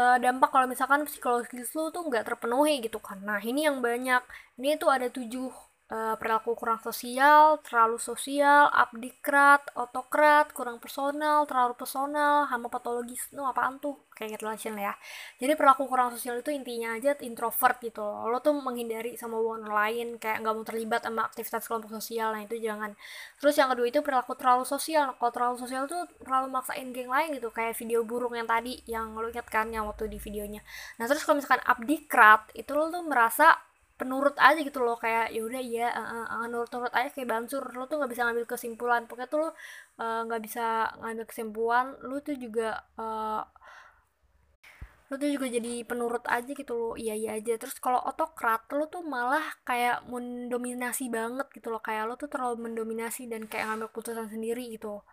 uh, 0.00 0.16
dampak 0.24 0.48
kalau 0.54 0.66
misalkan 0.72 1.00
psikologis 1.08 1.70
lu 1.76 1.90
tuh 1.94 2.02
nggak 2.08 2.24
terpenuhi 2.28 2.72
gitu 2.84 2.98
kan. 3.02 3.18
Nah 3.28 3.40
ini 3.42 3.66
yang 3.68 3.78
banyak. 3.88 4.22
Ini 4.58 4.78
tuh 4.82 4.90
ada 4.90 5.06
tujuh 5.10 5.50
uh, 5.92 6.14
perilaku 6.16 6.56
kurang 6.56 6.80
sosial, 6.80 7.60
terlalu 7.60 8.00
sosial, 8.00 8.72
abdikrat, 8.72 9.68
otokrat, 9.76 10.54
kurang 10.56 10.80
personal, 10.80 11.44
terlalu 11.44 11.74
personal, 11.76 12.48
hama 12.48 12.72
patologis, 12.72 13.28
no 13.36 13.44
apaan 13.44 13.76
tuh? 13.82 13.98
Kayak 14.14 14.38
gitu 14.38 14.44
lah 14.46 14.56
ya. 14.56 14.94
Jadi 15.42 15.52
perilaku 15.58 15.90
kurang 15.90 16.14
sosial 16.14 16.38
itu 16.38 16.54
intinya 16.54 16.94
aja 16.94 17.18
introvert 17.20 17.82
gitu 17.82 17.98
loh. 18.00 18.30
Lo 18.30 18.38
tuh 18.38 18.54
menghindari 18.54 19.18
sama 19.18 19.42
hubungan 19.42 19.68
lain, 19.68 20.22
kayak 20.22 20.40
nggak 20.40 20.54
mau 20.54 20.64
terlibat 20.64 21.02
sama 21.02 21.26
aktivitas 21.26 21.66
kelompok 21.66 21.90
sosial, 21.98 22.30
nah 22.30 22.40
itu 22.40 22.56
jangan. 22.62 22.94
Terus 23.42 23.54
yang 23.58 23.68
kedua 23.74 23.86
itu 23.90 24.00
perilaku 24.06 24.38
terlalu 24.38 24.64
sosial. 24.64 25.18
Kalau 25.18 25.32
terlalu 25.34 25.56
sosial 25.58 25.84
tuh 25.90 26.06
terlalu 26.22 26.46
maksain 26.54 26.88
geng 26.94 27.10
lain 27.10 27.34
gitu, 27.36 27.50
kayak 27.50 27.74
video 27.74 28.06
burung 28.06 28.38
yang 28.38 28.46
tadi, 28.46 28.80
yang 28.86 29.18
lo 29.18 29.26
ingat 29.28 29.50
kan 29.50 29.66
yang 29.74 29.84
waktu 29.90 30.06
di 30.06 30.22
videonya. 30.22 30.62
Nah 31.02 31.10
terus 31.10 31.26
kalau 31.26 31.42
misalkan 31.42 31.60
abdikrat, 31.66 32.54
itu 32.54 32.70
lo 32.70 32.88
tuh 32.94 33.02
merasa 33.02 33.73
penurut 33.94 34.34
aja 34.42 34.58
gitu 34.58 34.82
loh 34.82 34.98
kayak 34.98 35.30
ya 35.30 35.40
udah 35.46 35.62
ya 35.62 35.88
uh, 35.94 36.26
uh, 36.42 36.46
nurut-nurut 36.50 36.90
aja 36.90 37.08
kayak 37.14 37.28
bansur. 37.30 37.62
Lo 37.78 37.86
tuh 37.86 38.02
nggak 38.02 38.10
bisa 38.10 38.22
ngambil 38.26 38.46
kesimpulan 38.50 39.02
pokoknya 39.06 39.28
tuh 39.30 39.38
lo 39.46 39.48
nggak 39.98 40.40
uh, 40.40 40.44
bisa 40.44 40.64
ngambil 40.98 41.24
kesimpulan 41.30 41.86
lo 42.02 42.16
tuh 42.26 42.34
juga 42.34 42.82
uh, 42.98 43.42
lo 45.12 45.14
tuh 45.20 45.30
juga 45.30 45.46
jadi 45.46 45.86
penurut 45.86 46.24
aja 46.26 46.50
gitu 46.50 46.72
loh. 46.74 46.94
Iya 46.98 47.14
iya 47.14 47.30
aja. 47.38 47.54
Terus 47.60 47.78
kalau 47.78 48.02
otokrat 48.02 48.66
lo 48.74 48.90
tuh 48.90 49.06
malah 49.06 49.44
kayak 49.62 50.02
mendominasi 50.10 51.06
banget 51.12 51.46
gitu 51.54 51.70
loh 51.70 51.78
kayak 51.78 52.10
lo 52.10 52.14
tuh 52.18 52.26
terlalu 52.26 52.70
mendominasi 52.70 53.30
dan 53.30 53.46
kayak 53.46 53.70
ngambil 53.70 53.88
keputusan 53.94 54.26
sendiri 54.32 54.74
gitu. 54.74 55.06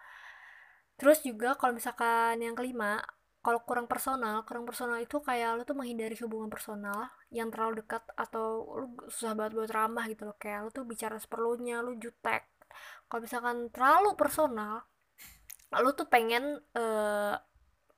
Terus 0.97 1.21
juga 1.25 1.53
kalau 1.57 1.77
misalkan 1.77 2.41
yang 2.41 2.53
kelima 2.57 3.01
kalau 3.41 3.59
kurang 3.65 3.89
personal 3.89 4.45
kurang 4.45 4.69
personal 4.69 5.01
itu 5.01 5.17
kayak 5.17 5.57
lo 5.57 5.61
tuh 5.65 5.73
menghindari 5.73 6.13
hubungan 6.21 6.49
personal 6.53 7.09
yang 7.33 7.49
terlalu 7.49 7.81
dekat 7.81 8.05
atau 8.13 8.69
lo 8.77 8.87
susah 9.09 9.33
banget 9.33 9.51
buat 9.57 9.71
ramah 9.73 10.05
gitu 10.09 10.29
loh. 10.29 10.37
Kayak 10.37 10.59
lo 10.65 10.69
tuh 10.69 10.85
bicara 10.85 11.17
seperlunya 11.17 11.81
lo 11.81 11.97
jutek. 11.97 12.45
Kalau 13.09 13.21
misalkan 13.25 13.57
terlalu 13.73 14.13
personal 14.13 14.85
lo 15.71 15.91
tuh 15.97 16.05
pengen 16.05 16.59
uh, 16.77 17.35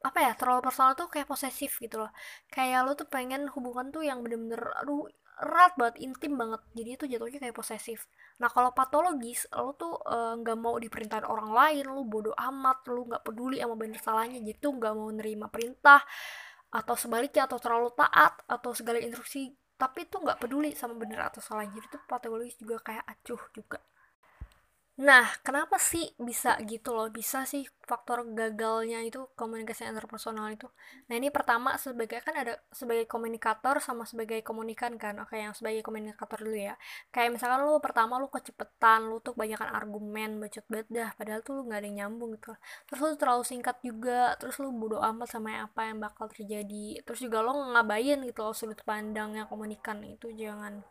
apa 0.04 0.20
ya 0.20 0.32
terlalu 0.36 0.62
personal 0.68 0.94
tuh 0.96 1.08
kayak 1.12 1.28
posesif 1.28 1.76
gitu 1.84 2.00
loh. 2.00 2.12
Kayak 2.48 2.80
lo 2.88 2.92
tuh 2.96 3.08
pengen 3.12 3.52
hubungan 3.52 3.92
tuh 3.92 4.04
yang 4.08 4.24
bener-bener 4.24 4.64
aduh 4.80 5.12
erat 5.42 5.74
banget 5.80 5.96
intim 6.06 6.34
banget. 6.38 6.62
Jadi 6.78 6.90
itu 6.94 7.06
jatuhnya 7.10 7.40
kayak 7.42 7.56
posesif. 7.58 8.06
Nah 8.42 8.50
kalau 8.52 8.72
patologis 8.76 9.50
lo 9.56 9.74
tuh 9.74 9.98
eh, 10.06 10.34
nggak 10.42 10.58
uh, 10.58 10.62
mau 10.62 10.76
diperintahin 10.78 11.26
orang 11.26 11.50
lain 11.54 11.86
lo 11.90 12.04
bodoh 12.06 12.36
amat 12.38 12.86
lo 12.92 13.02
nggak 13.10 13.24
peduli 13.26 13.58
sama 13.62 13.76
bener 13.80 14.00
salahnya 14.02 14.40
tuh 14.60 14.72
nggak 14.78 14.94
mau 14.94 15.10
nerima 15.10 15.48
perintah 15.50 16.02
atau 16.74 16.96
sebaliknya 16.98 17.46
atau 17.46 17.58
terlalu 17.62 17.90
taat 17.98 18.34
atau 18.46 18.72
segala 18.76 18.98
instruksi. 19.02 19.54
Tapi 19.74 20.06
tuh 20.12 20.22
nggak 20.24 20.40
peduli 20.42 20.72
sama 20.78 20.94
bener 20.98 21.20
atau 21.24 21.42
salahnya 21.42 21.80
jadi 21.82 21.88
tuh 21.98 22.02
patologis 22.06 22.56
juga 22.62 22.78
kayak 22.82 23.04
acuh 23.10 23.42
juga 23.56 23.80
Nah, 24.94 25.26
kenapa 25.42 25.82
sih 25.82 26.06
bisa 26.22 26.54
gitu 26.70 26.94
loh? 26.94 27.10
Bisa 27.10 27.50
sih 27.50 27.66
faktor 27.90 28.30
gagalnya 28.38 29.02
itu 29.02 29.26
komunikasi 29.34 29.90
interpersonal 29.90 30.54
itu. 30.54 30.70
Nah, 31.10 31.18
ini 31.18 31.34
pertama 31.34 31.74
sebagai 31.82 32.22
kan 32.22 32.38
ada 32.38 32.54
sebagai 32.70 33.10
komunikator 33.10 33.82
sama 33.82 34.06
sebagai 34.06 34.46
komunikan 34.46 34.94
kan. 35.02 35.18
Oke, 35.26 35.42
yang 35.42 35.58
sebagai 35.58 35.82
komunikator 35.82 36.38
dulu 36.46 36.54
ya. 36.70 36.78
Kayak 37.10 37.30
misalkan 37.42 37.66
lu 37.66 37.82
pertama 37.82 38.22
lu 38.22 38.30
kecepetan, 38.30 39.10
lu 39.10 39.18
tuh 39.26 39.34
kebanyakan 39.34 39.70
argumen, 39.74 40.30
bacot 40.38 40.66
banget 40.70 40.88
dah, 40.94 41.10
padahal 41.18 41.42
tuh 41.42 41.54
lu 41.58 41.62
gak 41.74 41.80
ada 41.82 41.88
yang 41.90 41.98
nyambung 42.06 42.38
gitu. 42.38 42.54
Terus 42.86 43.00
lu 43.02 43.10
terlalu 43.18 43.44
singkat 43.50 43.78
juga, 43.82 44.38
terus 44.38 44.62
lu 44.62 44.70
bodo 44.70 45.02
amat 45.02 45.26
sama 45.34 45.58
apa 45.66 45.90
yang 45.90 45.98
bakal 46.06 46.30
terjadi. 46.30 47.02
Terus 47.02 47.18
juga 47.26 47.42
lo 47.42 47.58
ngabain 47.74 48.22
gitu 48.30 48.46
loh 48.46 48.54
sudut 48.54 48.78
pandangnya 48.86 49.50
komunikan 49.50 50.06
itu 50.06 50.30
jangan 50.38 50.86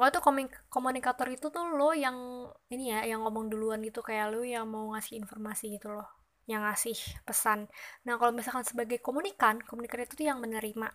pokoknya 0.00 0.16
tuh 0.16 0.24
komunikator 0.72 1.28
itu 1.28 1.52
tuh 1.52 1.76
lo 1.76 1.92
yang 1.92 2.48
ini 2.72 2.88
ya 2.88 3.04
yang 3.04 3.20
ngomong 3.20 3.52
duluan 3.52 3.84
gitu 3.84 4.00
kayak 4.00 4.32
lo 4.32 4.40
yang 4.40 4.64
mau 4.64 4.96
ngasih 4.96 5.20
informasi 5.20 5.76
gitu 5.76 5.92
loh 5.92 6.08
yang 6.48 6.64
ngasih 6.64 6.96
pesan. 7.28 7.68
Nah 8.08 8.16
kalau 8.16 8.32
misalkan 8.32 8.64
sebagai 8.64 8.96
komunikan 9.04 9.60
komunikator 9.60 10.08
itu 10.08 10.24
tuh 10.24 10.26
yang 10.32 10.40
menerima. 10.40 10.88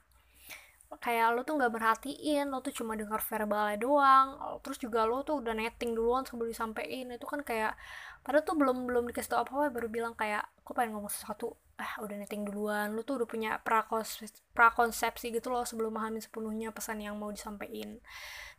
Kayak 0.98 1.38
lo 1.38 1.46
tuh 1.46 1.54
nggak 1.62 1.70
merhatiin 1.70 2.50
lo 2.50 2.66
tuh 2.66 2.74
cuma 2.74 2.98
dengar 2.98 3.22
verbalnya 3.22 3.78
doang 3.78 4.42
terus 4.66 4.82
juga 4.82 5.06
lo 5.06 5.22
tuh 5.22 5.38
udah 5.38 5.54
netting 5.54 5.94
duluan 5.94 6.26
sebelum 6.26 6.50
disampaikan. 6.50 7.14
Itu 7.14 7.30
kan 7.30 7.46
kayak 7.46 7.78
padahal 8.26 8.42
tuh 8.42 8.58
belum 8.58 8.90
belum 8.90 9.04
dikasih 9.14 9.38
tau 9.38 9.46
apa 9.46 9.54
apa 9.54 9.70
baru 9.70 9.86
bilang 9.86 10.18
kayak 10.18 10.50
aku 10.66 10.74
pengen 10.74 10.98
ngomong 10.98 11.14
sesuatu. 11.14 11.54
Ah 11.78 12.02
udah 12.02 12.18
netting 12.18 12.42
duluan 12.42 12.98
lo 12.98 13.06
tuh 13.06 13.22
udah 13.22 13.28
punya 13.30 13.62
prakonsepsi 14.58 15.30
gitu 15.30 15.54
loh 15.54 15.62
sebelum 15.62 15.94
memahami 15.94 16.26
sepenuhnya 16.26 16.74
pesan 16.74 17.06
yang 17.06 17.22
mau 17.22 17.30
disampaikan 17.30 18.02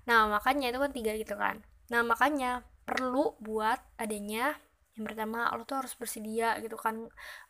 Nah, 0.08 0.20
makanya 0.34 0.66
itu 0.70 0.78
kan 0.84 0.92
tiga 0.96 1.12
gitu 1.22 1.34
kan. 1.42 1.56
Nah, 1.92 2.00
makanya 2.10 2.50
perlu 2.88 3.25
buat 3.48 3.78
adanya 4.04 4.44
yang 4.96 5.04
pertama 5.12 5.38
lo 5.56 5.62
tuh 5.68 5.76
harus 5.84 5.92
bersedia 6.00 6.48
gitu 6.64 6.76
kan 6.84 6.96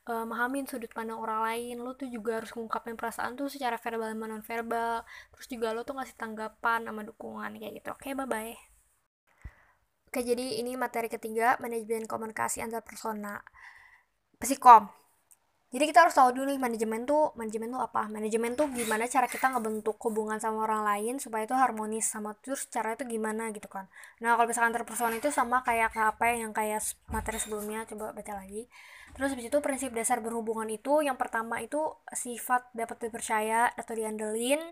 e, 0.08 0.12
memahamin 0.26 0.64
sudut 0.70 0.90
pandang 0.96 1.18
orang 1.24 1.40
lain. 1.46 1.74
Lo 1.84 1.90
tuh 2.00 2.08
juga 2.16 2.30
harus 2.42 2.50
ngungkapin 2.56 2.96
perasaan 3.00 3.32
tuh 3.38 3.46
secara 3.54 3.76
verbal 3.84 4.08
dan 4.12 4.18
non 4.32 4.42
verbal 4.50 4.94
terus 5.32 5.46
juga 5.52 5.68
lo 5.76 5.80
tuh 5.88 5.94
ngasih 5.96 6.16
tanggapan 6.22 6.80
sama 6.88 7.02
dukungan 7.08 7.50
kayak 7.60 7.72
gitu. 7.78 7.88
Oke 7.96 8.10
bye 8.18 8.26
bye 8.34 8.54
oke 10.08 10.20
jadi 10.30 10.46
ini 10.60 10.72
materi 10.84 11.08
ketiga 11.14 11.48
manajemen 11.62 12.04
komunikasi 12.12 12.58
antar 12.64 12.82
persona. 12.88 13.34
Psikom 14.40 14.82
jadi 15.76 15.92
kita 15.92 16.08
harus 16.08 16.16
tahu 16.16 16.32
dulu 16.32 16.56
nih 16.56 16.56
manajemen 16.56 17.04
tuh 17.04 17.36
manajemen 17.36 17.68
tuh 17.76 17.84
apa. 17.84 18.08
Manajemen 18.08 18.56
tuh 18.56 18.64
gimana 18.72 19.04
cara 19.04 19.28
kita 19.28 19.52
ngebentuk 19.52 20.00
hubungan 20.08 20.40
sama 20.40 20.64
orang 20.64 20.88
lain 20.88 21.20
supaya 21.20 21.44
itu 21.44 21.52
harmonis 21.52 22.08
sama 22.08 22.32
terus 22.40 22.64
cara 22.72 22.96
itu 22.96 23.04
gimana 23.04 23.52
gitu 23.52 23.68
kan. 23.68 23.84
Nah 24.24 24.40
kalau 24.40 24.48
misalkan 24.48 24.72
interpersonal 24.72 25.20
itu 25.20 25.28
sama 25.28 25.60
kayak 25.68 25.92
apa 25.92 26.32
yang 26.32 26.56
kayak 26.56 26.80
materi 27.12 27.36
sebelumnya 27.36 27.84
coba 27.84 28.16
baca 28.16 28.32
lagi. 28.40 28.64
Terus 29.12 29.36
habis 29.36 29.52
itu 29.52 29.58
prinsip 29.60 29.92
dasar 29.92 30.24
berhubungan 30.24 30.64
itu 30.72 31.04
yang 31.04 31.20
pertama 31.20 31.60
itu 31.60 31.80
sifat 32.08 32.72
dapat 32.72 32.96
dipercaya 32.96 33.68
atau 33.76 33.92
diandelin 33.92 34.64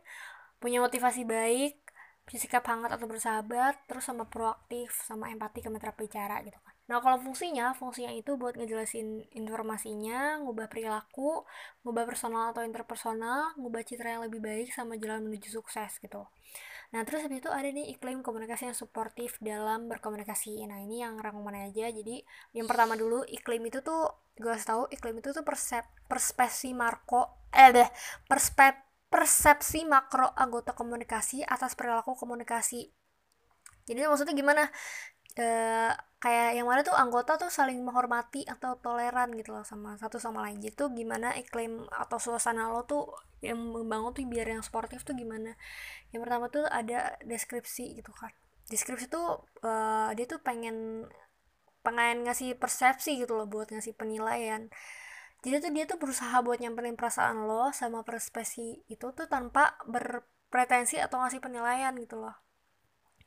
punya 0.56 0.80
motivasi 0.80 1.28
baik 1.28 1.84
punya 2.24 2.40
sikap 2.40 2.64
hangat 2.64 2.96
atau 2.96 3.04
bersahabat 3.04 3.76
terus 3.84 4.08
sama 4.08 4.24
proaktif 4.24 4.96
sama 5.04 5.28
empati 5.28 5.60
ke 5.60 5.68
mitra 5.68 5.92
bicara 5.92 6.40
gitu 6.40 6.56
kan 6.64 6.73
Nah, 6.84 7.00
kalau 7.00 7.16
fungsinya, 7.16 7.72
fungsinya 7.80 8.12
itu 8.12 8.36
buat 8.36 8.54
ngejelasin 8.60 9.24
informasinya, 9.40 10.36
ngubah 10.44 10.68
perilaku, 10.68 11.30
ngubah 11.80 12.04
personal 12.04 12.52
atau 12.52 12.60
interpersonal, 12.68 13.56
ngubah 13.56 13.82
citra 13.88 14.08
yang 14.20 14.22
lebih 14.28 14.40
baik 14.44 14.68
sama 14.76 15.00
jalan 15.00 15.24
menuju 15.24 15.48
sukses 15.48 15.96
gitu. 16.04 16.28
Nah, 16.94 17.02
terus 17.06 17.20
habis 17.24 17.38
itu 17.42 17.50
ada 17.50 17.68
nih 17.68 17.86
iklim 17.96 18.20
komunikasi 18.26 18.70
yang 18.70 18.78
suportif 18.78 19.36
dalam 19.42 19.88
berkomunikasi. 19.92 20.60
Nah, 20.70 20.78
ini 20.84 21.02
yang 21.04 21.16
rangkuman 21.20 21.56
aja. 21.68 21.86
Jadi, 21.90 22.22
yang 22.56 22.66
pertama 22.70 22.94
dulu, 23.00 23.24
iklim 23.28 23.62
itu 23.70 23.80
tuh, 23.84 24.12
gue 24.38 24.50
harus 24.52 24.66
tahu, 24.66 24.82
iklim 24.94 25.16
itu 25.20 25.30
tuh 25.36 25.44
persep, 25.46 25.84
persepsi 26.10 26.72
Marco, 26.76 27.48
eh 27.52 27.70
deh, 27.76 27.88
perspek, 28.30 28.74
persepsi 29.12 29.86
makro 29.86 30.26
anggota 30.34 30.74
komunikasi 30.74 31.46
atas 31.46 31.72
perilaku 31.78 32.18
komunikasi. 32.18 32.90
Jadi 33.84 34.00
maksudnya 34.08 34.32
gimana? 34.36 34.64
Uh, 35.38 35.92
kayak 36.22 36.50
yang 36.56 36.66
mana 36.66 36.80
tuh 36.80 36.96
anggota 36.96 37.36
tuh 37.36 37.52
saling 37.52 37.76
menghormati 37.84 38.48
atau 38.48 38.80
toleran 38.80 39.34
gitu 39.36 39.52
loh 39.52 39.66
sama 39.66 39.98
satu 40.00 40.16
sama 40.22 40.46
lain. 40.48 40.62
Gitu 40.62 40.88
gimana 40.94 41.34
iklim 41.36 41.84
atau 41.90 42.18
suasana 42.22 42.70
lo 42.72 42.86
tuh 42.88 43.12
yang 43.44 43.60
membangun 43.60 44.16
tuh 44.16 44.24
biar 44.24 44.48
yang 44.48 44.62
sportif 44.64 45.04
tuh 45.04 45.12
gimana? 45.12 45.58
Yang 46.14 46.20
pertama 46.24 46.46
tuh 46.48 46.64
ada 46.66 47.18
deskripsi 47.26 47.98
gitu 47.98 48.12
kan. 48.16 48.32
Deskripsi 48.70 49.12
tuh 49.12 49.44
uh, 49.66 50.10
dia 50.16 50.24
tuh 50.24 50.40
pengen 50.40 51.06
pengen 51.84 52.24
ngasih 52.24 52.56
persepsi 52.56 53.20
gitu 53.20 53.36
loh 53.36 53.44
buat 53.44 53.68
ngasih 53.68 53.92
penilaian. 53.92 54.72
Jadi 55.44 55.60
tuh 55.60 55.70
dia 55.76 55.84
tuh 55.84 56.00
berusaha 56.00 56.40
buat 56.40 56.56
nyamperin 56.56 56.96
perasaan 56.96 57.44
lo 57.44 57.68
sama 57.76 58.00
persepsi 58.00 58.80
itu 58.88 59.06
tuh 59.12 59.28
tanpa 59.28 59.76
berpretensi 59.84 60.96
atau 60.96 61.20
ngasih 61.20 61.44
penilaian 61.44 61.92
gitu 62.00 62.16
loh. 62.16 62.32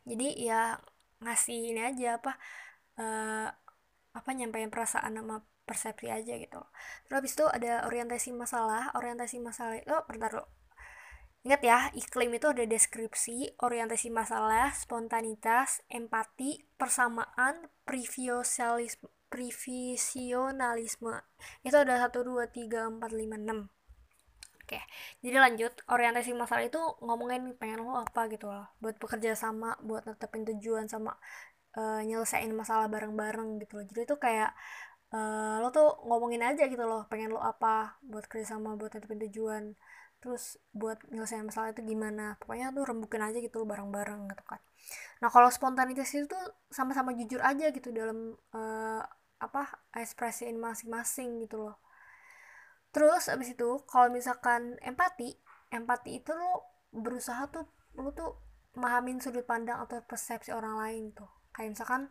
Jadi 0.10 0.42
ya 0.42 0.82
ngasih 1.24 1.74
ini 1.74 1.82
aja 1.82 2.22
apa 2.22 2.32
uh, 3.02 3.48
apa 4.18 4.30
nyampein 4.34 4.74
perasaan 4.74 5.14
sama 5.18 5.46
persepsi 5.68 6.08
aja 6.10 6.34
gitu 6.40 6.62
terus 7.06 7.16
habis 7.20 7.34
itu 7.36 7.46
ada 7.46 7.86
orientasi 7.86 8.32
masalah 8.34 8.94
orientasi 8.96 9.38
masalah 9.44 9.76
itu 9.78 9.94
bentar 10.08 10.32
lo 10.34 10.46
Ingat 11.48 11.64
ya, 11.64 11.88
iklim 11.96 12.36
itu 12.36 12.52
ada 12.52 12.68
deskripsi, 12.68 13.56
orientasi 13.64 14.12
masalah, 14.12 14.76
spontanitas, 14.76 15.80
empati, 15.88 16.68
persamaan, 16.76 17.72
previsionalisme. 19.32 21.24
Itu 21.64 21.78
ada 21.80 22.04
1, 22.04 22.28
2, 22.28 22.52
3, 22.52 22.92
4, 23.00 23.00
5, 23.00 23.40
6. 23.40 23.77
Oke, 24.68 24.80
jadi 25.24 25.38
lanjut. 25.40 25.72
Orientasi 25.88 26.36
masalah 26.36 26.64
itu 26.68 26.80
ngomongin 27.00 27.56
pengen 27.56 27.80
lo 27.88 27.96
apa 28.04 28.28
gitu 28.34 28.52
loh. 28.52 28.68
Buat 28.84 29.00
bekerja 29.00 29.32
sama, 29.40 29.80
buat 29.80 30.04
netepin 30.04 30.44
tujuan 30.44 30.86
sama 30.92 31.16
uh, 31.80 32.02
nyelesain 32.04 32.52
masalah 32.52 32.88
bareng-bareng 32.92 33.64
gitu 33.64 33.80
loh. 33.80 33.86
Jadi 33.88 34.02
itu 34.08 34.16
kayak 34.20 34.52
uh, 35.16 35.64
lo 35.64 35.68
tuh 35.72 35.88
ngomongin 36.08 36.44
aja 36.50 36.64
gitu 36.68 36.84
loh, 36.84 37.08
pengen 37.12 37.32
lo 37.36 37.40
apa 37.44 37.96
buat 38.04 38.26
kerja 38.32 38.56
sama, 38.60 38.76
buat 38.80 38.92
netepin 38.96 39.20
tujuan 39.30 39.66
terus 40.18 40.58
buat 40.74 40.98
nyelesain 41.14 41.46
masalah 41.46 41.70
itu 41.78 41.86
gimana 41.86 42.36
pokoknya 42.42 42.74
tuh 42.74 42.84
rembukin 42.90 43.22
aja 43.22 43.38
gitu 43.38 43.62
bareng-bareng 43.70 44.26
gitu 44.34 44.44
kan 44.50 44.58
nah 45.22 45.30
kalau 45.34 45.50
spontanitas 45.54 46.10
itu 46.18 46.26
tuh 46.26 46.44
sama-sama 46.74 47.14
jujur 47.14 47.42
aja 47.42 47.70
gitu 47.70 47.90
dalam 47.94 48.34
uh, 48.54 49.02
apa 49.38 49.62
ekspresiin 49.94 50.58
masing-masing 50.58 51.46
gitu 51.46 51.70
loh 51.70 51.78
terus 52.98 53.30
abis 53.30 53.54
itu 53.54 53.86
kalau 53.86 54.10
misalkan 54.10 54.74
empati 54.82 55.38
empati 55.70 56.18
itu 56.18 56.34
lo 56.34 56.66
berusaha 56.89 57.46
tuh 57.54 57.70
lo 57.94 58.10
tuh 58.10 58.34
mahamin 58.77 59.22
sudut 59.22 59.46
pandang 59.46 59.86
atau 59.86 60.01
persepsi 60.01 60.50
orang 60.50 60.82
lain 60.82 61.04
tuh. 61.13 61.30
Kayak 61.54 61.77
misalkan 61.77 62.01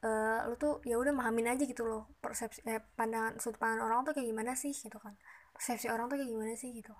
uh, 0.00 0.48
lo 0.48 0.54
tuh 0.56 0.80
ya 0.88 0.96
udah 0.96 1.12
mahamin 1.12 1.52
aja 1.52 1.64
gitu 1.64 1.84
loh 1.84 2.08
persepsi 2.24 2.64
eh, 2.68 2.80
pandangan 2.96 3.36
sudut 3.36 3.60
pandang 3.60 3.84
orang 3.84 4.04
tuh 4.04 4.16
kayak 4.16 4.32
gimana 4.32 4.52
sih 4.56 4.72
gitu 4.72 4.96
kan. 4.96 5.12
Persepsi 5.52 5.92
orang 5.92 6.08
tuh 6.08 6.16
kayak 6.20 6.30
gimana 6.32 6.52
sih 6.56 6.72
gitu. 6.72 6.96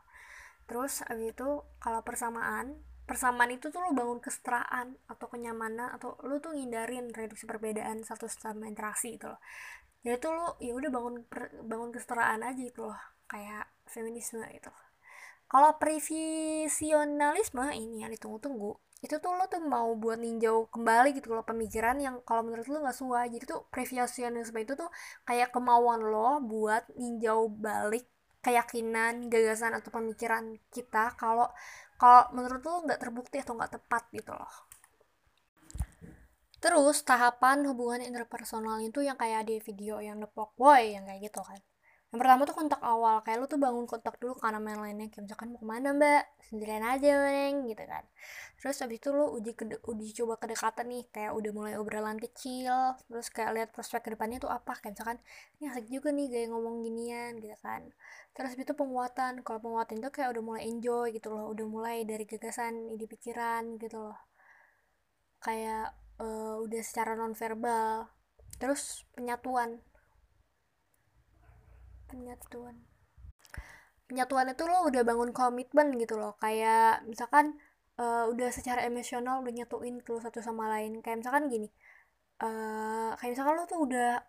Terus 0.68 1.00
abis 1.08 1.32
itu 1.32 1.48
kalau 1.80 2.04
persamaan 2.04 2.76
persamaan 3.06 3.54
itu 3.54 3.70
tuh 3.70 3.78
lo 3.78 3.94
bangun 3.94 4.18
kesetaraan 4.18 4.98
atau 5.06 5.30
kenyamanan 5.30 5.94
atau 5.94 6.18
lo 6.26 6.42
tuh 6.42 6.58
ngindarin 6.58 7.14
reduksi 7.14 7.46
perbedaan 7.46 8.02
satu 8.02 8.26
sama 8.26 8.66
interaksi 8.66 9.14
gitu 9.14 9.30
loh 9.30 9.38
jadi 10.02 10.16
tuh 10.22 10.32
lo 10.36 10.56
ya 10.62 10.72
udah 10.76 10.90
bangun 10.92 11.14
per, 11.26 11.50
bangun 11.64 11.90
kesetaraan 11.94 12.42
aja 12.46 12.60
gitu 12.60 12.88
loh 12.88 13.00
kayak 13.26 13.66
feminisme 13.86 14.42
gitu. 14.50 14.70
Kalau 15.46 15.78
previsionalisme 15.78 17.70
ini 17.70 18.02
yang 18.02 18.10
ditunggu-tunggu 18.10 18.74
itu 19.04 19.20
tuh 19.20 19.36
lo 19.36 19.44
tuh 19.46 19.60
mau 19.60 19.92
buat 19.94 20.16
ninjau 20.18 20.72
kembali 20.72 21.12
gitu 21.14 21.36
loh 21.36 21.44
pemikiran 21.44 22.00
yang 22.00 22.24
kalau 22.24 22.42
menurut 22.42 22.66
lo 22.66 22.82
nggak 22.82 22.96
sesuai. 22.96 23.26
Jadi 23.34 23.44
tuh 23.46 23.68
previsionalisme 23.70 24.58
itu 24.58 24.74
tuh 24.74 24.90
kayak 25.28 25.52
kemauan 25.54 26.00
lo 26.02 26.40
buat 26.42 26.88
ninjau 26.98 27.46
balik 27.52 28.06
keyakinan 28.46 29.26
gagasan 29.26 29.74
atau 29.74 29.90
pemikiran 29.90 30.54
kita 30.70 31.18
kalau 31.18 31.50
kalau 31.98 32.30
menurut 32.30 32.62
lo 32.62 32.86
nggak 32.86 33.00
terbukti 33.02 33.42
atau 33.42 33.58
nggak 33.58 33.74
tepat 33.74 34.06
gitu 34.14 34.30
loh 34.30 34.52
terus 36.62 37.04
tahapan 37.04 37.66
hubungan 37.68 38.00
interpersonal 38.02 38.80
itu 38.80 39.00
yang 39.04 39.16
kayak 39.20 39.48
di 39.48 39.56
video 39.60 40.00
yang 40.00 40.18
The 40.22 40.28
Boy 40.56 40.96
yang 40.96 41.04
kayak 41.08 41.20
gitu 41.28 41.40
kan. 41.44 41.60
Yang 42.14 42.18
pertama 42.22 42.42
tuh 42.46 42.56
kontak 42.56 42.80
awal 42.86 43.18
kayak 43.26 43.36
lu 43.42 43.46
tuh 43.50 43.58
bangun 43.58 43.84
kontak 43.84 44.14
dulu 44.22 44.38
karena 44.38 44.62
main 44.62 44.78
lainnya 44.78 45.10
kayak 45.10 45.26
misalkan 45.26 45.52
mau 45.52 45.58
ke 45.58 45.66
mana 45.66 45.88
mbak? 45.90 46.22
Sendirian 46.48 46.86
aja 46.86 47.10
neng 47.18 47.66
gitu 47.66 47.82
kan. 47.82 48.04
Terus 48.62 48.76
habis 48.78 49.02
itu 49.02 49.08
lu 49.10 49.26
uji 49.36 49.52
kede, 49.58 49.76
uji 49.84 50.14
coba 50.22 50.38
kedekatan 50.38 50.86
nih 50.86 51.04
kayak 51.10 51.32
udah 51.34 51.50
mulai 51.50 51.74
obrolan 51.76 52.16
kecil 52.16 52.94
terus 53.10 53.26
kayak 53.34 53.50
lihat 53.58 53.68
prospek 53.74 54.00
ke 54.06 54.10
depannya 54.14 54.38
tuh 54.38 54.48
apa 54.54 54.78
kayak 54.78 54.96
misalkan 54.96 55.18
ini 55.58 55.64
asik 55.66 55.86
juga 55.90 56.08
nih 56.14 56.26
gaya 56.30 56.46
ngomong 56.54 56.76
ginian 56.86 57.32
gitu 57.42 57.56
kan. 57.58 57.82
Terus 58.32 58.48
habis 58.54 58.64
itu 58.64 58.74
penguatan 58.78 59.32
kalau 59.42 59.58
penguatan 59.58 59.98
tuh 59.98 60.12
kayak 60.14 60.30
udah 60.30 60.42
mulai 60.46 60.62
enjoy 60.70 61.10
gitu 61.10 61.28
loh 61.34 61.50
udah 61.52 61.66
mulai 61.66 61.96
dari 62.06 62.22
gagasan 62.22 62.86
ide 62.94 63.10
pikiran 63.10 63.82
gitu 63.82 63.98
loh. 63.98 64.18
Kayak 65.42 66.05
uh, 66.20 66.56
udah 66.62 66.82
secara 66.84 67.14
non 67.14 67.36
verbal 67.36 68.08
terus 68.56 69.04
penyatuan. 69.12 69.82
Penyatuan. 72.06 72.76
Penyatuan 74.06 74.46
itu 74.54 74.64
lo 74.70 74.86
udah 74.86 75.02
bangun 75.02 75.30
komitmen 75.34 75.98
gitu 75.98 76.14
loh. 76.16 76.38
Kayak 76.38 77.02
misalkan 77.04 77.58
uh, 77.98 78.30
udah 78.30 78.48
secara 78.54 78.86
emosional 78.86 79.42
udah 79.42 79.52
nyatuin 79.52 80.00
tuh 80.06 80.22
satu 80.22 80.40
sama 80.40 80.70
lain. 80.70 81.02
Kayak 81.02 81.26
misalkan 81.26 81.50
gini 81.52 81.68
uh, 82.42 83.10
kayak 83.16 83.32
misalkan 83.36 83.54
lo 83.56 83.64
tuh 83.68 83.80
udah 83.86 84.20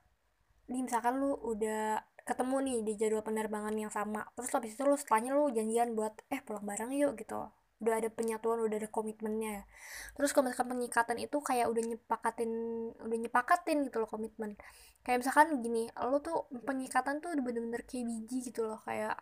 nih 0.67 0.81
misalkan 0.83 1.13
lo 1.19 1.39
udah 1.43 2.03
ketemu 2.27 2.55
nih 2.67 2.77
di 2.83 2.93
jadwal 2.99 3.23
penerbangan 3.23 3.75
yang 3.75 3.91
sama. 3.91 4.27
Terus 4.35 4.51
habis 4.51 4.71
itu 4.75 4.83
lo 4.83 4.95
setelahnya 4.99 5.31
lo 5.35 5.47
janjian 5.51 5.95
buat 5.95 6.13
eh 6.27 6.43
pulang 6.43 6.67
bareng 6.67 6.91
yuk 6.95 7.15
gitu 7.19 7.47
udah 7.77 7.93
ada 8.01 8.09
penyatuan 8.09 8.57
udah 8.65 8.77
ada 8.81 8.89
komitmennya. 8.89 9.69
Terus 10.17 10.33
kalau 10.33 10.49
misalkan 10.49 10.73
penyikatan 10.73 11.17
itu 11.21 11.37
kayak 11.41 11.69
udah 11.69 11.83
nyepakatin 11.85 12.51
udah 12.97 13.17
nyepakatin 13.21 13.77
gitu 13.85 13.97
loh 14.01 14.09
komitmen. 14.09 14.57
Kayak 15.05 15.25
misalkan 15.25 15.61
gini 15.61 15.85
lo 15.93 16.17
tuh 16.19 16.49
penyikatan 16.49 17.21
tuh 17.21 17.37
bener-bener 17.37 17.85
kayak 17.85 18.05
biji 18.09 18.49
gitu 18.49 18.65
loh 18.65 18.81
kayak 18.81 19.17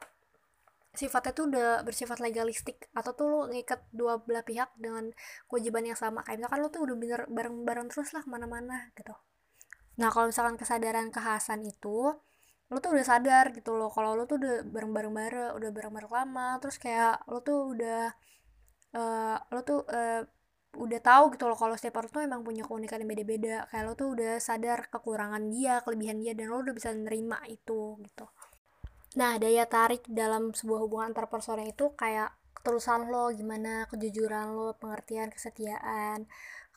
sifatnya 0.96 1.32
tuh 1.36 1.46
udah 1.52 1.84
bersifat 1.84 2.24
legalistik 2.24 2.88
atau 2.96 3.12
tuh 3.12 3.28
lo 3.28 3.40
ngikat 3.52 3.84
dua 3.92 4.24
belah 4.24 4.48
pihak 4.48 4.72
dengan 4.80 5.12
kewajiban 5.52 5.84
yang 5.92 6.00
sama. 6.00 6.24
Kayak 6.24 6.48
misalkan 6.48 6.60
lo 6.64 6.70
tuh 6.72 6.82
udah 6.88 6.96
bener 6.96 7.22
bareng-bareng 7.28 7.88
terus 7.92 8.16
lah 8.16 8.24
ke 8.24 8.30
mana-mana 8.32 8.96
gitu. 8.96 9.12
Nah 10.00 10.08
kalau 10.12 10.32
misalkan 10.32 10.56
kesadaran 10.56 11.12
kekhasan 11.12 11.60
itu 11.68 12.16
lo 12.66 12.82
tuh 12.82 12.98
udah 12.98 13.06
sadar 13.06 13.54
gitu 13.54 13.78
loh 13.78 13.94
kalau 13.94 14.18
lo 14.18 14.26
tuh 14.26 14.42
udah 14.42 14.66
bareng-bareng 14.66 15.14
bareng 15.14 15.52
udah 15.62 15.70
bareng-bareng 15.70 16.10
lama 16.10 16.58
terus 16.58 16.82
kayak 16.82 17.22
lo 17.30 17.46
tuh 17.46 17.78
udah 17.78 18.10
uh, 18.96 19.38
lo 19.52 19.62
tuh 19.62 19.84
uh, 19.86 20.24
udah 20.76 21.00
tahu 21.00 21.32
gitu 21.36 21.48
loh 21.48 21.56
kalau 21.56 21.76
setiap 21.80 22.04
orang 22.04 22.12
tuh 22.12 22.22
emang 22.24 22.42
punya 22.44 22.64
keunikan 22.68 23.00
yang 23.00 23.12
beda-beda. 23.12 23.68
Kayak 23.72 23.84
lo 23.88 23.94
tuh 23.96 24.08
udah 24.16 24.40
sadar 24.40 24.88
kekurangan 24.92 25.44
dia 25.52 25.80
kelebihan 25.84 26.20
dia 26.20 26.36
dan 26.36 26.52
lo 26.52 26.64
udah 26.64 26.76
bisa 26.76 26.92
nerima 26.92 27.40
itu 27.48 28.00
gitu. 28.04 28.26
Nah 29.16 29.40
daya 29.40 29.64
tarik 29.68 30.04
dalam 30.12 30.52
sebuah 30.52 30.80
hubungan 30.84 31.16
antar 31.16 31.32
personal 31.32 31.64
itu 31.64 31.96
kayak 31.96 32.36
keterusan 32.60 33.08
lo 33.08 33.32
gimana 33.32 33.86
kejujuran 33.94 34.58
lo 34.58 34.74
pengertian 34.82 35.30
kesetiaan 35.30 36.26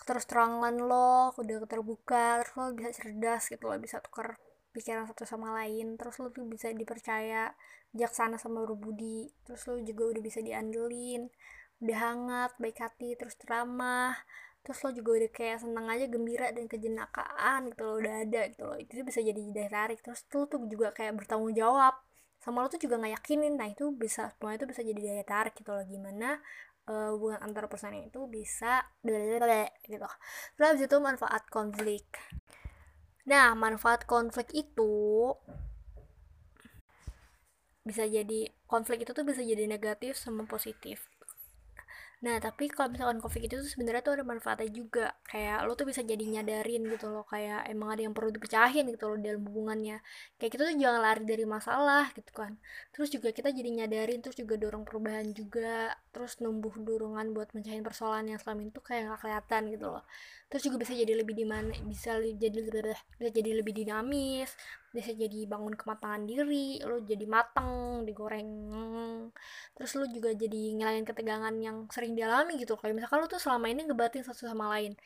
terus 0.05 0.29
terangan 0.29 0.77
lo 0.79 1.33
udah 1.35 1.65
terbuka 1.67 2.45
terus 2.45 2.55
lo 2.55 2.65
bisa 2.77 2.93
cerdas 2.95 3.51
gitu 3.51 3.67
lo 3.67 3.77
bisa 3.83 3.99
tukar 3.99 4.39
pikiran 4.71 5.11
satu 5.11 5.27
sama 5.27 5.51
lain. 5.59 5.99
Terus 5.99 6.23
lo 6.23 6.31
tuh 6.31 6.47
bisa 6.47 6.71
dipercaya 6.71 7.51
bijaksana 7.91 8.39
sama 8.39 8.63
berbudi. 8.63 9.27
Terus 9.43 9.67
lo 9.67 9.83
juga 9.83 10.15
udah 10.15 10.23
bisa 10.23 10.39
diandelin 10.39 11.27
udah 11.79 11.99
hangat 11.99 12.53
baik 12.59 12.79
hati 12.83 13.15
terus 13.15 13.39
ramah 13.47 14.19
terus 14.69 14.85
lo 14.85 14.91
juga 14.93 15.11
udah 15.17 15.31
kayak 15.33 15.59
seneng 15.65 15.87
aja 15.89 16.05
gembira 16.13 16.53
dan 16.53 16.69
kejenakaan 16.69 17.73
gitu 17.73 17.83
lo 17.89 17.95
udah 18.05 18.15
ada 18.21 18.53
gitu 18.53 18.69
loh. 18.69 18.77
Itu 18.77 19.01
bisa 19.01 19.25
jadi 19.25 19.41
daya 19.49 19.71
tarik. 19.73 20.05
Terus 20.05 20.29
lo 20.37 20.45
tuh 20.45 20.61
juga 20.69 20.93
kayak 20.93 21.17
bertanggung 21.17 21.57
jawab. 21.57 21.97
Sama 22.37 22.61
lo 22.61 22.69
tuh 22.69 22.77
juga 22.77 23.01
nggak 23.01 23.17
yakinin. 23.17 23.57
Nah 23.57 23.73
itu 23.73 23.89
bisa 23.97 24.29
semua 24.37 24.61
itu 24.61 24.69
bisa 24.69 24.85
jadi 24.85 25.01
daya 25.01 25.25
tarik 25.25 25.57
gitu 25.57 25.73
loh. 25.73 25.81
Gimana 25.89 26.37
uh, 26.85 27.17
hubungan 27.17 27.41
antar 27.41 27.65
personnya 27.73 28.13
itu 28.13 28.29
bisa 28.29 28.85
gitu. 29.89 30.09
Terus 30.61 30.79
itu 30.85 30.97
manfaat 31.01 31.49
konflik. 31.49 32.05
Nah 33.25 33.57
manfaat 33.57 34.05
konflik 34.05 34.53
itu 34.53 35.33
bisa 37.89 38.05
jadi 38.05 38.53
konflik 38.69 39.09
itu 39.09 39.17
tuh 39.17 39.25
bisa 39.25 39.41
jadi 39.41 39.65
negatif 39.65 40.21
sama 40.21 40.45
positif 40.45 41.09
Nah, 42.19 42.37
tapi 42.43 42.67
kalau 42.67 42.91
misalkan 42.91 43.23
konflik 43.23 43.47
itu 43.47 43.55
tuh 43.63 43.71
sebenarnya 43.71 44.03
tuh 44.03 44.19
ada 44.19 44.25
manfaatnya 44.27 44.67
juga. 44.75 45.07
Kayak 45.31 45.57
lo 45.71 45.73
tuh 45.79 45.87
bisa 45.87 46.03
jadi 46.03 46.19
nyadarin 46.19 46.83
gitu 46.91 47.07
loh, 47.15 47.23
kayak 47.31 47.71
emang 47.71 47.95
ada 47.95 48.03
yang 48.11 48.15
perlu 48.17 48.35
dipecahin 48.35 48.91
gitu 48.91 49.05
loh 49.07 49.19
dalam 49.23 49.43
hubungannya. 49.47 50.03
Kayak 50.35 50.51
kita 50.59 50.63
tuh 50.67 50.75
jangan 50.83 51.01
lari 51.07 51.23
dari 51.23 51.45
masalah 51.47 52.11
gitu 52.19 52.33
kan. 52.35 52.59
Terus 52.91 53.09
juga 53.15 53.29
kita 53.31 53.55
jadi 53.55 53.71
nyadarin, 53.71 54.19
terus 54.19 54.35
juga 54.35 54.59
dorong 54.59 54.83
perubahan 54.83 55.31
juga, 55.31 55.95
terus 56.11 56.43
numbuh 56.43 56.75
dorongan 56.83 57.31
buat 57.31 57.55
mencahin 57.55 57.87
persoalan 57.87 58.27
yang 58.35 58.41
selama 58.43 58.67
itu 58.67 58.81
kayak 58.83 59.15
gak 59.15 59.21
kelihatan 59.23 59.63
gitu 59.71 59.87
loh. 59.87 60.03
Terus 60.51 60.63
juga 60.67 60.77
bisa 60.83 60.93
jadi 60.99 61.13
lebih 61.23 61.35
di 61.39 61.47
mana, 61.47 61.71
bisa 61.87 62.19
jadi 62.19 62.59
bisa 62.67 63.29
jadi 63.31 63.51
lebih 63.63 63.75
dinamis, 63.79 64.51
bisa 64.89 65.13
jadi 65.13 65.45
bangun 65.45 65.77
kematangan 65.77 66.25
diri 66.25 66.81
lo 66.81 67.01
jadi 67.05 67.25
mateng 67.29 68.03
digoreng. 68.09 68.51
Terus 69.77 69.91
lo 70.01 70.05
juga 70.09 70.33
jadi 70.33 70.61
ngilangin 70.77 71.05
ketegangan 71.05 71.55
yang 71.61 71.85
sering 71.93 72.17
dialami 72.17 72.57
gitu. 72.57 72.75
Kayak 72.81 72.95
misalkan 72.97 73.19
lo 73.25 73.27
tuh 73.29 73.41
selama 73.41 73.67
ini 73.69 73.85
ngebatin 73.85 74.25
satu 74.25 74.49
sama 74.49 74.73
lain. 74.73 74.97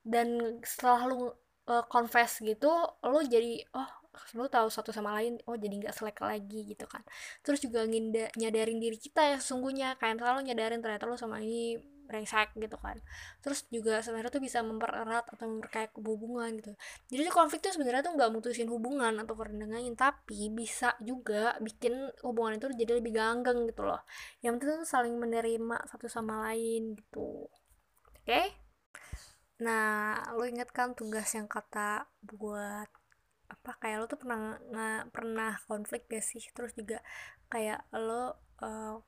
Dan 0.00 0.58
setelah 0.64 1.04
lo 1.10 1.16
uh, 1.68 1.84
confess 1.92 2.40
gitu 2.40 2.70
lo 3.04 3.20
jadi 3.26 3.60
oh 3.76 3.88
lo 4.34 4.50
tahu 4.50 4.66
satu 4.66 4.90
sama 4.90 5.14
lain 5.20 5.38
oh 5.46 5.54
jadi 5.54 5.74
nggak 5.86 5.94
selek 5.94 6.18
lagi 6.24 6.64
gitu 6.64 6.88
kan. 6.88 7.04
Terus 7.44 7.60
juga 7.62 7.84
nginda, 7.84 8.32
nyadarin 8.40 8.80
diri 8.80 8.96
kita 8.96 9.22
ya 9.34 9.36
sesungguhnya. 9.38 10.00
Kayak 10.00 10.24
selalu 10.24 10.40
nyadarin 10.52 10.80
ternyata 10.80 11.04
lo 11.04 11.20
sama 11.20 11.38
ini 11.44 11.76
brengsek 12.08 12.56
gitu 12.56 12.80
kan. 12.80 12.96
Terus 13.44 13.68
juga 13.68 14.00
sebenarnya 14.00 14.32
tuh 14.32 14.40
bisa 14.40 14.64
mempererat 14.64 15.28
atau 15.28 15.44
memperkaya 15.44 15.92
hubungan 16.00 16.48
gitu. 16.56 16.72
Jadi 17.12 17.28
konflik 17.28 17.60
tuh 17.60 17.76
sebenarnya 17.76 18.00
tuh 18.00 18.16
nggak 18.16 18.30
mutusin 18.32 18.72
hubungan 18.72 19.12
atau 19.20 19.36
kerendangan 19.36 19.84
tapi 19.92 20.48
bisa 20.48 20.96
juga 21.04 21.54
bikin 21.60 22.08
hubungan 22.24 22.56
itu 22.56 22.66
jadi 22.72 22.98
lebih 22.98 23.12
ganggang 23.20 23.68
gitu 23.68 23.84
loh. 23.84 24.00
Yang 24.40 24.64
penting 24.64 24.76
tuh 24.80 24.88
saling 24.88 25.14
menerima 25.20 25.76
satu 25.84 26.08
sama 26.08 26.48
lain 26.48 26.96
gitu. 26.96 27.46
Oke? 28.24 28.24
Okay? 28.24 28.48
nah 29.58 30.22
lo 30.38 30.46
inget 30.46 30.70
kan 30.70 30.94
tugas 30.94 31.34
yang 31.34 31.50
kata 31.50 32.06
buat 32.22 32.86
apa 33.50 33.70
kayak 33.82 33.96
lo 33.98 34.06
tuh 34.06 34.22
pernah 34.22 34.54
nggak 34.54 35.02
pernah 35.10 35.52
konflik 35.66 36.06
gak 36.06 36.22
sih? 36.22 36.40
Terus 36.54 36.72
juga 36.78 37.02
kayak 37.50 37.90
lo 37.96 38.38
uh, 38.62 39.02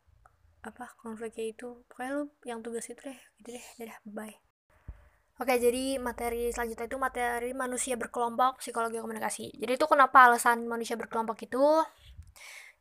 apa 0.60 0.92
konfliknya 1.00 1.56
itu 1.56 1.68
pokoknya 1.88 2.12
lo 2.16 2.22
yang 2.44 2.60
tugas 2.60 2.86
itu 2.88 3.00
deh 3.00 3.20
gitu 3.40 3.48
deh 3.56 3.66
dadah 3.80 3.98
bye 4.04 4.36
Oke, 5.40 5.56
jadi 5.56 5.96
materi 5.96 6.52
selanjutnya 6.52 6.84
itu 6.84 7.00
materi 7.00 7.56
manusia 7.56 7.96
berkelompok, 7.96 8.60
psikologi 8.60 9.00
komunikasi. 9.00 9.48
Jadi 9.56 9.72
itu 9.72 9.88
kenapa 9.88 10.28
alasan 10.28 10.68
manusia 10.68 11.00
berkelompok 11.00 11.48
itu? 11.48 11.64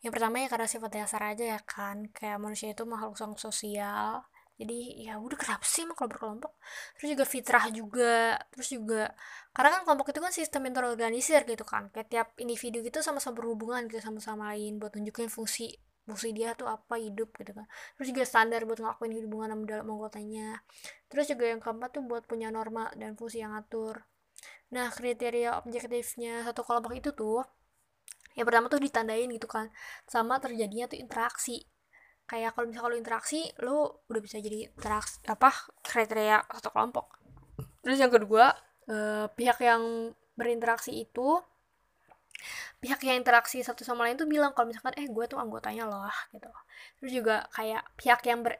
Yang 0.03 0.11
pertama 0.11 0.43
ya 0.43 0.51
karena 0.51 0.67
sifat 0.67 0.91
dasar 0.91 1.23
aja 1.23 1.55
ya 1.55 1.59
kan, 1.63 2.11
kayak 2.11 2.35
manusia 2.35 2.75
itu 2.75 2.83
makhluk 2.83 3.15
sosial 3.39 4.27
jadi 4.59 5.07
ya 5.07 5.13
udah 5.23 5.39
kenapa 5.39 5.63
sih 5.63 5.87
emang 5.87 5.95
kalau 5.95 6.11
berkelompok 6.11 6.51
terus 6.99 7.15
juga 7.15 7.25
fitrah 7.25 7.65
juga 7.71 8.35
terus 8.51 8.67
juga 8.75 9.15
karena 9.55 9.79
kan 9.79 9.81
kelompok 9.87 10.11
itu 10.11 10.19
kan 10.19 10.33
sistem 10.35 10.67
yang 10.67 10.75
terorganisir 10.75 11.47
gitu 11.47 11.63
kan 11.63 11.87
kayak 11.95 12.11
tiap 12.11 12.27
individu 12.35 12.83
gitu 12.83 12.99
sama-sama 12.99 13.39
berhubungan 13.39 13.87
gitu 13.87 14.03
sama-sama 14.03 14.51
lain 14.51 14.75
buat 14.75 14.91
tunjukin 14.91 15.31
fungsi 15.31 15.79
fungsi 16.09 16.33
dia 16.33 16.57
tuh 16.57 16.67
apa 16.67 16.97
hidup 16.97 17.31
gitu 17.37 17.53
kan. 17.53 17.65
Terus 17.97 18.07
juga 18.11 18.23
standar 18.25 18.65
buat 18.65 18.81
ngelakuin 18.81 19.13
hubungan 19.23 19.49
sama 19.53 19.63
dalam 19.69 19.87
anggotanya. 19.93 20.65
Terus 21.07 21.25
juga 21.29 21.45
yang 21.47 21.61
keempat 21.61 21.89
tuh 21.95 22.03
buat 22.05 22.25
punya 22.25 22.49
norma 22.49 22.89
dan 22.97 23.13
fungsi 23.13 23.45
yang 23.45 23.53
atur 23.53 24.09
nah 24.69 24.87
kriteria 24.93 25.57
objektifnya 25.65 26.45
satu 26.45 26.61
kelompok 26.61 26.93
itu 26.93 27.09
tuh 27.09 27.41
yang 28.37 28.45
pertama 28.45 28.69
tuh 28.69 28.77
ditandain 28.77 29.25
gitu 29.33 29.49
kan 29.49 29.73
sama 30.07 30.39
terjadinya 30.39 30.87
tuh 30.87 30.95
interaksi. 31.01 31.65
Kayak 32.29 32.53
kalau 32.53 32.69
misalnya 32.69 32.85
kalau 32.87 32.97
interaksi 33.01 33.41
lo 33.65 34.05
udah 34.05 34.21
bisa 34.21 34.37
jadi 34.37 34.69
interaksi 34.69 35.17
apa 35.27 35.49
kriteria 35.81 36.45
satu 36.47 36.69
kelompok. 36.71 37.19
Terus 37.83 37.97
yang 37.99 38.13
kedua 38.13 38.53
eh, 38.87 39.27
pihak 39.33 39.59
yang 39.65 40.13
berinteraksi 40.37 41.03
itu 41.03 41.41
pihak 42.79 42.99
yang 43.03 43.19
interaksi 43.19 43.59
satu 43.59 43.83
sama 43.83 44.07
lain 44.07 44.15
tuh 44.15 44.27
bilang 44.27 44.55
kalau 44.55 44.71
misalkan 44.71 44.95
eh 44.95 45.07
gue 45.07 45.25
tuh 45.27 45.39
anggotanya 45.39 45.83
loh 45.87 46.11
gitu. 46.31 46.47
Terus 46.99 47.11
juga 47.11 47.35
kayak 47.51 47.83
pihak 47.99 48.23
yang 48.27 48.39
ber 48.43 48.59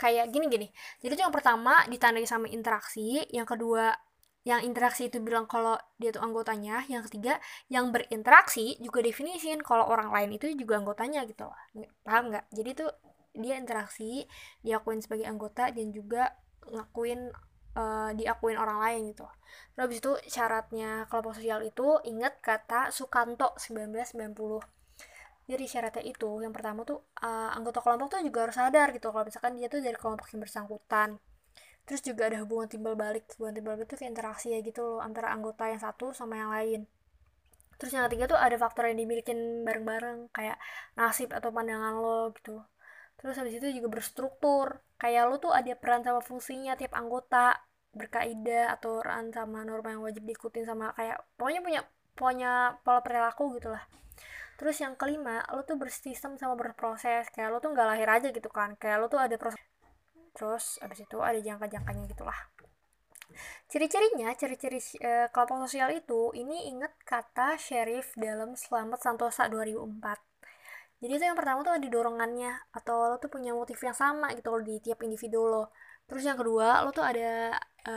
kayak 0.00 0.32
gini 0.34 0.46
gini. 0.50 0.68
Jadi 1.04 1.12
tuh 1.14 1.24
yang 1.28 1.34
pertama 1.34 1.84
ditandai 1.86 2.26
sama 2.26 2.50
interaksi 2.50 3.22
yang 3.30 3.46
kedua 3.46 3.94
yang 4.42 4.58
interaksi 4.66 5.06
itu 5.06 5.22
bilang 5.22 5.46
kalau 5.46 5.78
dia 6.02 6.10
tuh 6.10 6.18
anggotanya 6.18 6.82
yang 6.90 7.06
ketiga 7.06 7.38
yang 7.70 7.94
berinteraksi 7.94 8.74
juga 8.82 8.98
definisin 8.98 9.62
kalau 9.62 9.86
orang 9.86 10.10
lain 10.10 10.34
itu 10.34 10.50
juga 10.58 10.82
anggotanya 10.82 11.22
gitu 11.30 11.46
loh. 11.46 11.58
Paham 12.02 12.34
nggak? 12.34 12.50
Jadi 12.50 12.70
tuh 12.74 12.90
dia 13.38 13.54
interaksi 13.54 14.26
diakuin 14.66 14.98
sebagai 14.98 15.30
anggota 15.30 15.70
dan 15.70 15.94
juga 15.94 16.34
ngakuin 16.66 17.30
uh, 17.76 18.10
diakuin 18.16 18.56
orang 18.58 18.78
lain 18.80 19.00
gitu. 19.12 19.26
Terus 19.74 19.80
habis 19.80 19.98
itu 20.02 20.12
syaratnya 20.28 21.08
kelompok 21.08 21.36
sosial 21.38 21.60
itu 21.64 22.00
inget 22.08 22.38
kata 22.40 22.92
Sukanto 22.92 23.52
1990 23.60 24.82
jadi 25.50 25.64
syaratnya 25.66 26.04
itu 26.06 26.30
yang 26.44 26.54
pertama 26.54 26.86
tuh 26.86 27.02
uh, 27.18 27.50
anggota 27.52 27.82
kelompok 27.82 28.14
tuh 28.14 28.22
juga 28.22 28.46
harus 28.46 28.56
sadar 28.56 28.94
gitu 28.94 29.10
kalau 29.10 29.26
misalkan 29.26 29.58
dia 29.58 29.66
tuh 29.66 29.82
dari 29.82 29.98
kelompok 29.98 30.30
yang 30.30 30.40
bersangkutan. 30.46 31.18
Terus 31.82 32.00
juga 32.06 32.30
ada 32.30 32.38
hubungan 32.46 32.70
timbal 32.70 32.94
balik 32.94 33.26
hubungan 33.34 33.54
timbal 33.58 33.74
balik 33.74 33.90
itu 33.90 33.96
kayak 33.98 34.12
interaksi 34.14 34.54
ya 34.54 34.58
gitu 34.62 34.80
loh 34.86 35.00
antara 35.02 35.34
anggota 35.34 35.66
yang 35.66 35.82
satu 35.82 36.14
sama 36.14 36.38
yang 36.38 36.50
lain. 36.54 36.80
Terus 37.76 37.90
yang 37.98 38.06
ketiga 38.06 38.30
tuh 38.30 38.38
ada 38.38 38.54
faktor 38.54 38.86
yang 38.86 39.02
dimiliki 39.02 39.34
bareng-bareng 39.66 40.30
kayak 40.30 40.56
nasib 40.94 41.34
atau 41.34 41.50
pandangan 41.50 41.98
lo 41.98 42.30
gitu 42.38 42.62
terus 43.22 43.38
habis 43.38 43.54
itu 43.62 43.70
juga 43.70 43.88
berstruktur. 43.88 44.82
Kayak 44.98 45.22
lo 45.30 45.36
tuh 45.38 45.54
ada 45.54 45.72
peran 45.78 46.02
sama 46.02 46.20
fungsinya 46.20 46.74
tiap 46.74 46.92
anggota 46.98 47.62
berkaidah 47.94 48.74
atau 48.74 49.00
peran 49.00 49.30
sama 49.30 49.62
norma 49.62 49.94
yang 49.94 50.02
wajib 50.02 50.24
diikutin 50.26 50.64
sama 50.66 50.90
kayak 50.96 51.22
pokoknya 51.38 51.60
punya 51.62 51.80
punya 52.12 52.52
pola 52.82 53.00
perilaku 53.00 53.56
gitu 53.56 53.70
lah. 53.70 53.84
Terus 54.58 54.76
yang 54.82 54.98
kelima 54.98 55.46
lo 55.54 55.62
tuh 55.62 55.78
bersistem 55.78 56.34
sama 56.36 56.58
berproses. 56.58 57.30
Kayak 57.30 57.48
lo 57.54 57.58
tuh 57.62 57.70
nggak 57.72 57.86
lahir 57.88 58.08
aja 58.10 58.28
gitu 58.34 58.50
kan. 58.50 58.74
Kayak 58.76 58.96
lo 59.00 59.06
tuh 59.06 59.22
ada 59.22 59.38
proses 59.38 59.62
terus 60.32 60.80
abis 60.80 61.04
itu 61.04 61.20
ada 61.20 61.36
jangka-jangkanya 61.36 62.08
gitulah 62.08 62.38
ciri-cirinya 63.68 64.28
ciri-ciri 64.36 64.80
e, 65.00 65.28
kelompok 65.32 65.64
sosial 65.64 65.92
itu 65.92 66.32
ini 66.36 66.68
inget 66.68 66.92
kata 67.04 67.56
Sheriff 67.56 68.12
dalam 68.16 68.56
Selamat 68.56 69.00
Santosa 69.00 69.48
2004 69.48 70.31
jadi 71.02 71.12
itu 71.18 71.24
yang 71.26 71.38
pertama 71.38 71.66
tuh 71.66 71.74
ada 71.74 71.86
dorongannya 71.90 72.52
atau 72.78 73.10
lo 73.10 73.16
tuh 73.18 73.30
punya 73.34 73.50
motif 73.50 73.78
yang 73.82 73.96
sama 74.02 74.30
gitu 74.38 74.54
loh 74.54 74.62
di 74.62 74.78
tiap 74.78 75.02
individu 75.02 75.50
lo. 75.50 75.74
Terus 76.06 76.22
yang 76.28 76.38
kedua 76.38 76.86
lo 76.86 76.94
tuh 76.94 77.02
ada 77.02 77.58
e, 77.82 77.94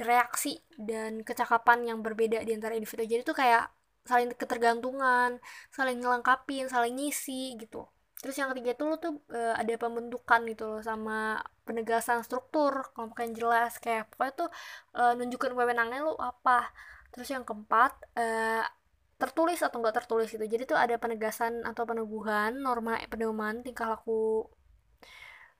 reaksi 0.00 0.56
dan 0.76 1.20
kecakapan 1.28 1.92
yang 1.92 1.98
berbeda 2.00 2.40
di 2.40 2.52
antara 2.56 2.72
individu. 2.72 3.04
Jadi 3.04 3.22
tuh 3.24 3.36
kayak 3.36 3.68
saling 4.08 4.32
ketergantungan 4.32 5.38
saling 5.76 6.00
ngelengkapin 6.00 6.66
saling 6.72 6.96
ngisi 6.96 7.56
gitu. 7.60 7.84
Terus 8.20 8.36
yang 8.36 8.52
ketiga 8.52 8.76
itu 8.76 8.84
lo 8.84 8.96
tuh 9.00 9.14
uh, 9.32 9.56
ada 9.56 9.74
pembentukan 9.80 10.40
gitu 10.44 10.64
loh 10.68 10.80
sama 10.84 11.40
penegasan 11.64 12.20
struktur 12.24 12.92
kelompok 12.92 13.24
yang 13.24 13.32
jelas. 13.36 13.72
Kayak 13.80 14.12
pokoknya 14.12 14.34
tuh 14.36 14.48
uh, 14.96 15.12
nunjukin 15.16 15.52
wewenangnya 15.56 16.04
lo 16.04 16.16
apa. 16.20 16.68
Terus 17.12 17.28
yang 17.32 17.44
keempat 17.48 17.92
uh, 18.20 18.64
tertulis 19.20 19.60
atau 19.60 19.78
enggak 19.78 19.96
tertulis 20.04 20.28
gitu. 20.32 20.42
Jadi 20.42 20.62
tuh 20.64 20.78
ada 20.80 20.96
penegasan 20.96 21.62
atau 21.62 21.84
peneguhan 21.84 22.56
norma 22.56 22.96
pedoman 23.06 23.60
tingkah 23.60 23.92
laku 23.92 24.48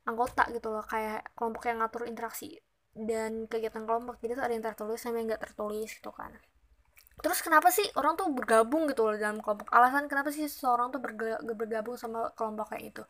anggota 0.08 0.48
gitu 0.50 0.72
loh. 0.72 0.84
Kayak 0.84 1.28
kelompok 1.36 1.68
yang 1.68 1.84
ngatur 1.84 2.08
interaksi 2.08 2.58
dan 2.96 3.44
kegiatan 3.46 3.84
kelompok. 3.84 4.16
Jadi 4.24 4.32
tuh 4.40 4.44
ada 4.48 4.52
yang 4.56 4.64
tertulis 4.64 4.98
sama 4.98 5.20
yang 5.20 5.28
enggak 5.30 5.44
tertulis 5.44 5.92
gitu 5.92 6.10
kan 6.10 6.32
terus 7.20 7.44
kenapa 7.44 7.68
sih 7.68 7.84
orang 7.96 8.16
tuh 8.16 8.32
bergabung 8.32 8.88
gitu 8.88 9.04
loh 9.06 9.16
dalam 9.16 9.44
kelompok? 9.44 9.68
Alasan 9.72 10.08
kenapa 10.08 10.32
sih 10.32 10.48
seseorang 10.48 10.88
tuh 10.92 11.00
bergabung 11.56 11.96
sama 12.00 12.32
kelompok 12.32 12.72
kayak 12.72 12.84
itu 12.96 13.02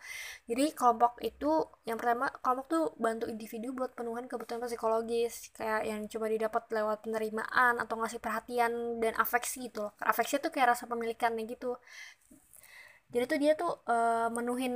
jadi 0.51 0.75
kelompok 0.75 1.23
itu 1.23 1.67
yang 1.87 1.97
pertama 1.97 2.31
kelompok 2.43 2.67
tuh 2.67 2.85
bantu 2.99 3.31
individu 3.31 3.71
buat 3.71 3.95
penuhan 3.95 4.27
kebutuhan 4.27 4.63
psikologis 4.67 5.55
kayak 5.55 5.87
yang 5.87 6.01
coba 6.11 6.27
didapat 6.31 6.63
lewat 6.71 6.99
penerimaan 7.07 7.83
atau 7.83 7.95
ngasih 7.99 8.21
perhatian 8.23 9.03
dan 9.03 9.13
afeksi 9.19 9.69
gitu 9.69 9.89
loh. 9.89 9.93
Afeksi 10.01 10.39
tuh 10.39 10.51
kayak 10.55 10.77
rasa 10.77 10.87
pemilikannya 10.87 11.45
gitu. 11.51 11.77
Jadi 13.11 13.25
tuh 13.27 13.39
dia 13.43 13.53
tuh 13.59 13.73
uh, 13.91 14.31
menuhin 14.31 14.75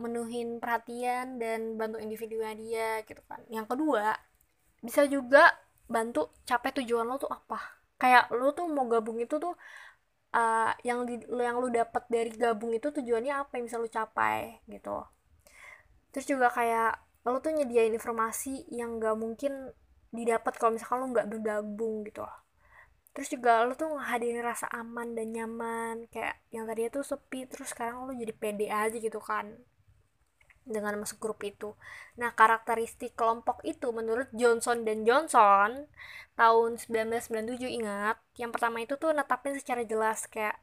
menuhin 0.00 0.56
perhatian 0.56 1.36
dan 1.36 1.76
bantu 1.76 2.00
individunya 2.00 2.52
dia 2.56 2.88
gitu 3.04 3.20
kan. 3.28 3.44
Yang 3.52 3.76
kedua 3.76 4.16
bisa 4.80 5.04
juga 5.04 5.44
bantu 5.86 6.32
capai 6.48 6.72
tujuan 6.82 7.06
lo 7.06 7.20
tuh 7.20 7.30
apa 7.30 7.75
kayak 7.96 8.28
lu 8.32 8.52
tuh 8.52 8.68
mau 8.68 8.84
gabung 8.88 9.16
itu 9.20 9.36
tuh 9.40 9.54
uh, 10.36 10.72
yang 10.84 11.08
di, 11.08 11.20
yang 11.24 11.56
lu 11.60 11.68
dapat 11.72 12.04
dari 12.12 12.30
gabung 12.34 12.72
itu 12.76 12.92
tujuannya 12.92 13.32
apa 13.32 13.56
yang 13.56 13.64
bisa 13.68 13.80
lu 13.80 13.88
capai 13.88 14.60
gitu. 14.68 15.04
Terus 16.12 16.26
juga 16.28 16.48
kayak 16.52 17.00
lu 17.26 17.38
tuh 17.42 17.52
nyediain 17.56 17.92
informasi 17.92 18.68
yang 18.70 19.02
gak 19.02 19.16
mungkin 19.18 19.74
didapat 20.14 20.56
kalau 20.56 20.78
misalkan 20.78 21.02
lu 21.02 21.08
nggak 21.12 21.28
bergabung 21.28 22.06
gitu. 22.06 22.24
Terus 23.16 23.28
juga 23.32 23.64
lu 23.64 23.72
tuh 23.72 23.96
ngehadirin 23.96 24.44
rasa 24.44 24.68
aman 24.72 25.16
dan 25.16 25.32
nyaman 25.32 26.04
kayak 26.12 26.36
yang 26.52 26.68
tadi 26.68 26.88
tuh 26.92 27.04
sepi 27.04 27.48
terus 27.48 27.72
sekarang 27.72 28.04
lu 28.04 28.12
jadi 28.12 28.32
pede 28.36 28.68
aja 28.68 28.96
gitu 28.96 29.20
kan 29.24 29.56
dengan 30.66 30.98
masuk 30.98 31.22
grup 31.22 31.40
itu. 31.46 31.72
Nah, 32.18 32.34
karakteristik 32.34 33.14
kelompok 33.14 33.62
itu 33.62 33.88
menurut 33.94 34.28
Johnson 34.34 34.82
dan 34.82 35.06
Johnson 35.06 35.86
tahun 36.34 36.70
1997 36.82 37.70
ingat, 37.70 38.18
yang 38.36 38.50
pertama 38.52 38.82
itu 38.82 38.98
tuh 38.98 39.14
netapin 39.14 39.56
secara 39.56 39.86
jelas 39.86 40.26
kayak 40.28 40.58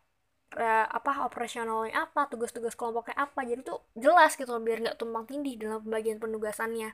uh, 0.60 0.86
apa 0.92 1.26
operasionalnya 1.26 1.96
apa, 1.96 2.28
tugas-tugas 2.30 2.76
kelompoknya 2.76 3.16
apa. 3.18 3.42
Jadi 3.48 3.64
tuh 3.66 3.80
jelas 3.98 4.36
gitu 4.36 4.52
biar 4.60 4.84
nggak 4.84 4.98
tumpang 5.00 5.26
tindih 5.26 5.56
dalam 5.58 5.82
pembagian 5.82 6.20
penugasannya. 6.22 6.94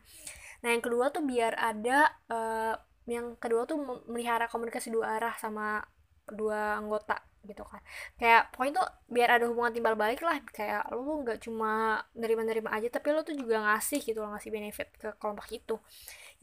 Nah, 0.63 0.69
yang 0.69 0.83
kedua 0.85 1.11
tuh 1.11 1.23
biar 1.25 1.57
ada 1.57 2.13
uh, 2.31 2.75
yang 3.09 3.35
kedua 3.41 3.65
tuh 3.65 4.05
melihara 4.05 4.45
komunikasi 4.45 4.93
dua 4.93 5.17
arah 5.17 5.33
sama 5.41 5.81
kedua 6.29 6.77
anggota 6.77 7.17
gitu 7.45 7.63
kan. 7.63 7.81
Kayak 8.19 8.51
pokoknya 8.51 8.73
tuh 8.83 8.87
biar 9.07 9.29
ada 9.39 9.45
hubungan 9.47 9.71
timbal 9.75 9.95
balik 9.95 10.21
lah 10.23 10.39
kayak 10.51 10.91
lu 10.95 11.23
nggak 11.23 11.39
cuma 11.43 12.03
nerima-nerima 12.15 12.69
aja 12.75 12.87
tapi 12.91 13.15
lu 13.15 13.21
tuh 13.23 13.35
juga 13.35 13.63
ngasih 13.63 13.99
gitu 14.03 14.19
loh 14.19 14.35
ngasih 14.35 14.51
benefit 14.51 14.89
ke 14.99 15.09
kelompok 15.19 15.47
itu. 15.51 15.75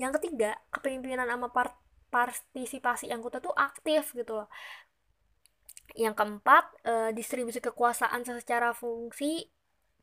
Yang 0.01 0.21
ketiga 0.21 0.57
kepemimpinan 0.73 1.29
sama 1.29 1.49
part 1.53 1.75
partisipasi 2.07 3.11
anggota 3.11 3.43
tuh 3.43 3.53
aktif 3.53 4.15
gitu 4.17 4.45
loh. 4.45 4.49
Yang 5.97 6.15
keempat 6.17 6.65
e, 6.87 6.93
distribusi 7.17 7.59
kekuasaan 7.61 8.25
secara 8.25 8.73
fungsi 8.73 9.49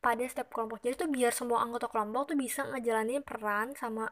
pada 0.04 0.20
setiap 0.28 0.52
kelompok. 0.52 0.84
Jadi 0.84 1.08
tuh 1.08 1.10
biar 1.10 1.32
semua 1.32 1.64
anggota 1.64 1.88
kelompok 1.88 2.36
tuh 2.36 2.38
bisa 2.38 2.68
ngejalanin 2.68 3.24
peran 3.24 3.72
sama 3.80 4.12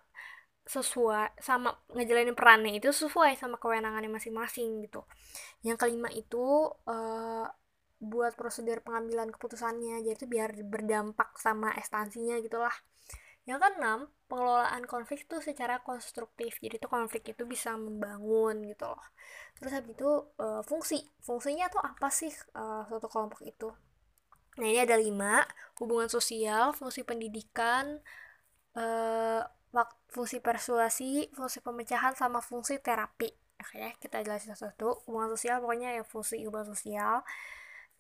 sesuai 0.62 1.42
sama 1.42 1.74
ngejalanin 1.98 2.38
perannya 2.38 2.78
itu 2.78 2.94
sesuai 2.94 3.34
sama 3.36 3.58
kewenangannya 3.58 4.14
masing-masing 4.14 4.86
gitu. 4.86 5.04
Yang 5.66 5.78
kelima 5.82 6.10
itu 6.14 6.70
uh, 6.86 7.48
buat 8.02 8.34
prosedur 8.34 8.82
pengambilan 8.82 9.30
keputusannya 9.30 10.02
jadi 10.02 10.18
itu 10.18 10.26
biar 10.26 10.58
berdampak 10.66 11.38
sama 11.38 11.74
estansinya 11.78 12.38
gitulah. 12.42 12.74
Yang 13.46 13.58
keenam 13.66 14.00
pengelolaan 14.30 14.86
konflik 14.86 15.26
itu 15.26 15.42
secara 15.42 15.82
konstruktif. 15.82 16.62
Jadi 16.62 16.78
itu 16.78 16.88
konflik 16.90 17.34
itu 17.34 17.44
bisa 17.50 17.74
membangun 17.74 18.62
gitu 18.70 18.86
loh. 18.86 19.02
Terus 19.58 19.72
habis 19.74 19.98
itu 19.98 20.12
uh, 20.38 20.62
fungsi. 20.62 21.02
Fungsinya 21.26 21.70
tuh 21.74 21.82
apa 21.82 22.14
sih 22.14 22.30
uh, 22.54 22.86
suatu 22.86 23.10
kelompok 23.10 23.42
itu? 23.42 23.70
Nah 24.62 24.66
ini 24.70 24.80
ada 24.86 24.94
lima. 24.94 25.42
Hubungan 25.82 26.06
sosial 26.06 26.78
fungsi 26.78 27.02
pendidikan 27.02 27.98
uh, 28.78 29.42
fungsi 30.12 30.44
persuasi, 30.44 31.32
fungsi 31.32 31.64
pemecahan, 31.64 32.14
sama 32.20 32.44
fungsi 32.44 32.84
terapi. 32.84 33.32
Oke, 33.62 33.78
ya, 33.80 33.92
kita 33.96 34.20
jelasin 34.22 34.54
satu-satu. 34.54 35.08
Hubungan 35.08 35.32
sosial 35.34 35.64
pokoknya 35.64 35.96
ya 35.98 36.04
fungsi 36.04 36.44
hubungan 36.44 36.76
sosial. 36.76 37.24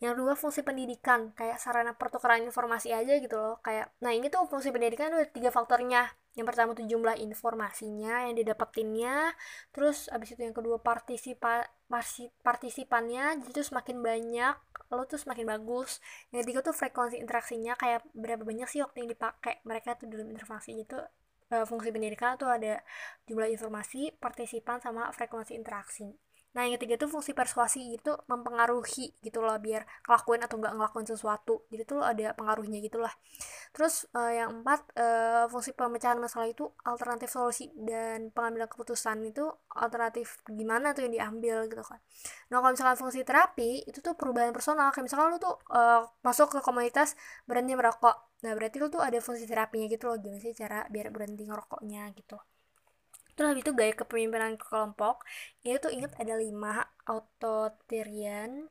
Yang 0.02 0.18
kedua 0.18 0.34
fungsi 0.34 0.66
pendidikan, 0.66 1.30
kayak 1.38 1.62
sarana 1.62 1.94
pertukaran 1.94 2.42
informasi 2.42 2.90
aja 2.90 3.22
gitu 3.22 3.38
loh. 3.38 3.56
Kayak, 3.62 3.94
nah 4.02 4.10
ini 4.10 4.34
tuh 4.34 4.50
fungsi 4.50 4.74
pendidikan 4.74 5.14
ada 5.14 5.30
tiga 5.30 5.54
faktornya. 5.54 6.10
Yang 6.34 6.48
pertama 6.50 6.70
tuh 6.74 6.90
jumlah 6.90 7.16
informasinya 7.22 8.26
yang 8.26 8.34
didapetinnya, 8.34 9.36
terus 9.70 10.10
abis 10.10 10.34
itu 10.34 10.42
yang 10.42 10.56
kedua 10.56 10.82
partisipa 10.82 11.70
partisipannya, 12.42 13.44
jadi 13.44 13.52
tuh 13.52 13.68
semakin 13.68 14.00
banyak, 14.00 14.56
lo 14.96 15.04
tuh 15.06 15.20
semakin 15.20 15.44
bagus. 15.44 16.00
Yang 16.32 16.40
ketiga 16.48 16.60
tuh 16.72 16.76
frekuensi 16.76 17.20
interaksinya, 17.20 17.76
kayak 17.76 18.08
berapa 18.16 18.42
banyak 18.48 18.66
sih 18.72 18.80
waktu 18.80 19.06
yang 19.06 19.10
dipakai 19.12 19.60
mereka 19.68 20.00
tuh 20.00 20.08
dalam 20.08 20.32
interaksi 20.32 20.72
itu 20.82 20.98
uh, 21.52 21.66
fungsi 21.68 21.92
pendidikan 21.94 22.40
tuh 22.40 22.50
ada 22.50 22.82
jumlah 23.28 23.52
informasi, 23.52 24.16
partisipan, 24.18 24.80
sama 24.80 25.12
frekuensi 25.12 25.54
interaksi. 25.54 26.10
Nah, 26.52 26.68
yang 26.68 26.76
ketiga 26.76 27.00
tuh 27.00 27.08
fungsi 27.08 27.32
persuasi 27.32 27.96
itu 27.96 28.12
mempengaruhi 28.28 29.16
gitu 29.24 29.40
loh 29.40 29.56
biar 29.56 29.88
ngelakuin 30.04 30.44
atau 30.44 30.60
nggak 30.60 30.74
ngelakuin 30.76 31.08
sesuatu. 31.08 31.64
Jadi 31.72 31.84
tuh 31.88 32.04
ada 32.04 32.36
pengaruhnya 32.36 32.84
gitu 32.84 33.00
lah. 33.00 33.14
Terus 33.72 34.04
uh, 34.12 34.32
yang 34.36 34.60
empat 34.60 34.84
uh, 35.00 35.48
fungsi 35.48 35.72
pemecahan 35.72 36.20
masalah 36.20 36.52
itu 36.52 36.68
alternatif 36.84 37.32
solusi 37.32 37.72
dan 37.80 38.36
pengambilan 38.36 38.68
keputusan 38.68 39.24
itu 39.32 39.48
alternatif 39.80 40.44
gimana 40.52 40.92
tuh 40.92 41.08
yang 41.08 41.14
diambil 41.16 41.72
gitu 41.72 41.84
kan. 41.88 42.04
Nah, 42.52 42.60
kalau 42.60 42.76
misalkan 42.76 42.98
fungsi 43.00 43.24
terapi 43.24 43.88
itu 43.88 44.04
tuh 44.04 44.20
perubahan 44.20 44.52
personal 44.52 44.92
kayak 44.92 45.08
misalkan 45.08 45.32
lu 45.32 45.40
tuh 45.40 45.56
uh, 45.72 46.04
masuk 46.20 46.52
ke 46.52 46.60
komunitas 46.60 47.16
berhenti 47.48 47.80
merokok 47.80 48.31
nah 48.42 48.52
berarti 48.58 48.76
lu 48.82 48.88
tuh 48.90 49.02
ada 49.02 49.20
fungsi 49.22 49.46
terapinya 49.46 49.88
gitu 49.90 50.10
loh 50.10 50.18
gimana 50.18 50.42
sih 50.42 50.54
cara 50.58 50.86
biar 50.94 51.08
berhenti 51.14 51.44
ngerokoknya 51.46 52.10
gitu 52.18 52.38
terus 53.36 53.48
habis 53.54 53.64
itu 53.66 53.74
gaya 53.74 53.94
kepemimpinan 53.96 54.54
kelompok 54.58 55.24
itu 55.66 55.78
tuh 55.78 55.92
inget 55.94 56.12
ada 56.22 56.34
lima 56.36 56.84
authoritarian 57.06 58.66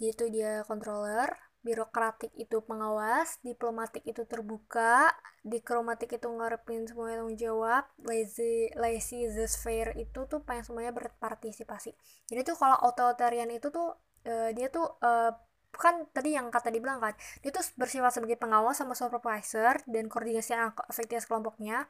yaitu 0.00 0.28
dia 0.28 0.62
controller 0.68 1.30
birokratik 1.64 2.28
itu 2.36 2.60
pengawas, 2.60 3.40
diplomatik 3.40 4.04
itu 4.04 4.28
terbuka, 4.28 5.08
dikromatik 5.40 6.12
itu 6.20 6.28
ngarepin 6.28 6.84
semuanya 6.84 7.24
tanggung 7.24 7.40
jawab, 7.40 7.88
lazy 8.04 8.68
lazy 8.76 9.24
the 9.32 9.48
sphere 9.48 9.96
itu 9.96 10.28
tuh 10.28 10.44
pengen 10.44 10.68
semuanya 10.68 10.92
berpartisipasi. 10.92 11.96
Jadi 12.28 12.40
tuh 12.44 12.56
kalau 12.60 12.76
authoritarian 12.84 13.48
itu 13.48 13.72
tuh 13.72 13.96
uh, 14.28 14.50
dia 14.52 14.68
tuh 14.68 14.84
uh, 15.00 15.32
kan 15.80 16.06
tadi 16.10 16.36
yang 16.36 16.48
kata 16.48 16.70
dibilang 16.70 16.98
kan 17.02 17.14
dia 17.42 17.50
tuh 17.54 17.64
bersifat 17.78 18.14
sebagai 18.14 18.38
pengawas 18.40 18.78
sama 18.80 18.94
supervisor 18.96 19.80
dan 19.88 20.06
koordinasi 20.10 20.54
efektif 20.90 21.26
kelompoknya 21.28 21.88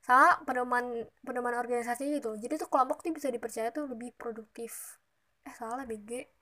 sama 0.00 0.40
pedoman 0.48 1.04
pedoman 1.20 1.54
organisasi 1.60 2.18
gitu. 2.18 2.32
Jadi 2.40 2.56
tuh 2.64 2.68
kelompok 2.72 3.04
tuh 3.04 3.12
bisa 3.12 3.28
dipercaya 3.28 3.68
tuh 3.68 3.84
lebih 3.92 4.16
produktif. 4.16 4.96
Eh 5.44 5.52
salah 5.52 5.84
BG 5.84 6.40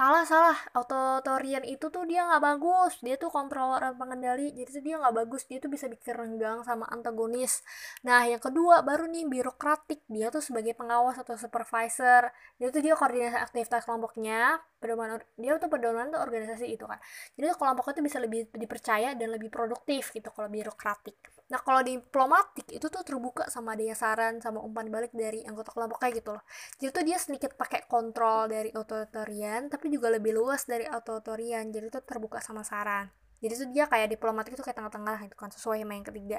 salah 0.00 0.24
salah. 0.24 0.56
Autotorian 0.72 1.60
itu 1.66 1.92
tuh 1.92 2.08
dia 2.08 2.24
nggak 2.24 2.40
bagus. 2.40 2.92
Dia 3.04 3.20
tuh 3.20 3.28
controller 3.28 3.92
dan 3.92 3.94
pengendali. 4.00 4.48
Jadi 4.56 4.70
tuh 4.80 4.84
dia 4.86 4.96
nggak 4.96 5.12
bagus. 5.12 5.44
Dia 5.44 5.58
tuh 5.60 5.68
bisa 5.68 5.86
bikin 5.92 6.16
renggang 6.16 6.64
sama 6.64 6.88
antagonis. 6.88 7.60
Nah 8.06 8.24
yang 8.24 8.40
kedua 8.40 8.80
baru 8.80 9.04
nih 9.12 9.28
birokratik. 9.28 10.00
Dia 10.08 10.32
tuh 10.32 10.40
sebagai 10.40 10.72
pengawas 10.72 11.20
atau 11.20 11.36
supervisor. 11.36 12.32
Dia 12.56 12.68
tuh 12.72 12.80
dia 12.80 12.94
koordinasi 12.96 13.38
aktivitas 13.44 13.84
kelompoknya 13.84 14.64
pedoman 14.80 15.20
dia 15.36 15.60
tuh 15.60 15.68
pedoman 15.68 16.08
tuh 16.08 16.20
organisasi 16.24 16.66
itu 16.66 16.88
kan 16.88 16.98
jadi 17.36 17.52
tuh 17.52 17.58
kelompoknya 17.60 17.94
tuh 18.00 18.04
bisa 18.04 18.18
lebih 18.18 18.48
dipercaya 18.56 19.12
dan 19.14 19.28
lebih 19.30 19.52
produktif 19.52 20.10
gitu 20.16 20.32
kalau 20.32 20.48
birokratik 20.48 21.20
Nah 21.50 21.58
kalau 21.66 21.82
diplomatik 21.82 22.66
itu 22.70 22.86
tuh 22.86 23.02
terbuka 23.02 23.50
sama 23.50 23.74
adanya 23.74 23.98
saran 23.98 24.38
sama 24.38 24.62
umpan 24.62 24.86
balik 24.86 25.10
dari 25.10 25.42
anggota 25.42 25.74
kelompoknya 25.74 26.10
gitu 26.14 26.30
loh. 26.38 26.44
Jadi 26.78 26.90
tuh 26.94 27.04
dia 27.04 27.18
sedikit 27.18 27.58
pakai 27.58 27.90
kontrol 27.90 28.46
dari 28.46 28.70
authoritarian 28.70 29.66
tapi 29.66 29.90
juga 29.90 30.14
lebih 30.14 30.30
luas 30.30 30.62
dari 30.70 30.86
authoritarian. 30.86 31.66
Jadi 31.74 31.90
tuh 31.90 32.02
terbuka 32.06 32.38
sama 32.38 32.62
saran. 32.62 33.10
Jadi 33.40 33.52
tuh 33.56 33.68
dia 33.72 33.88
kayak 33.88 34.12
diplomatik 34.12 34.52
itu 34.52 34.60
kayak 34.60 34.76
tengah-tengah 34.76 35.16
gitu 35.24 35.36
kan 35.36 35.48
sesuai 35.48 35.80
sama 35.80 35.92
yang 35.96 36.06
ketiga. 36.06 36.38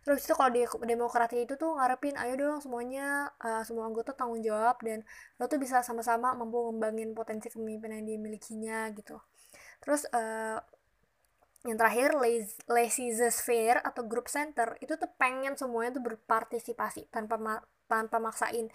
Terus 0.00 0.24
itu 0.24 0.32
kalau 0.32 0.50
di 0.50 0.64
demokrasi 0.64 1.44
itu 1.44 1.54
tuh 1.60 1.76
ngarepin 1.76 2.16
ayo 2.16 2.34
dong 2.40 2.58
semuanya 2.64 3.28
uh, 3.44 3.60
semua 3.68 3.84
anggota 3.84 4.16
tanggung 4.16 4.40
jawab 4.40 4.80
dan 4.80 5.04
lo 5.36 5.44
tuh 5.44 5.60
bisa 5.60 5.84
sama-sama 5.84 6.32
mampu 6.32 6.72
ngembangin 6.72 7.12
potensi 7.12 7.52
kepemimpinan 7.52 8.00
yang 8.00 8.08
dimilikinya 8.16 8.88
gitu. 8.96 9.20
Terus 9.84 10.08
uh, 10.10 10.58
yang 11.68 11.76
terakhir 11.76 12.16
lazy 12.70 13.12
sphere 13.28 13.82
atau 13.84 14.06
group 14.06 14.30
center 14.30 14.78
itu 14.80 14.94
tuh 14.96 15.10
pengen 15.20 15.58
semuanya 15.58 16.00
tuh 16.00 16.04
berpartisipasi 16.06 17.12
tanpa 17.12 17.36
ma 17.36 17.58
tanpa 17.90 18.16
maksain 18.22 18.70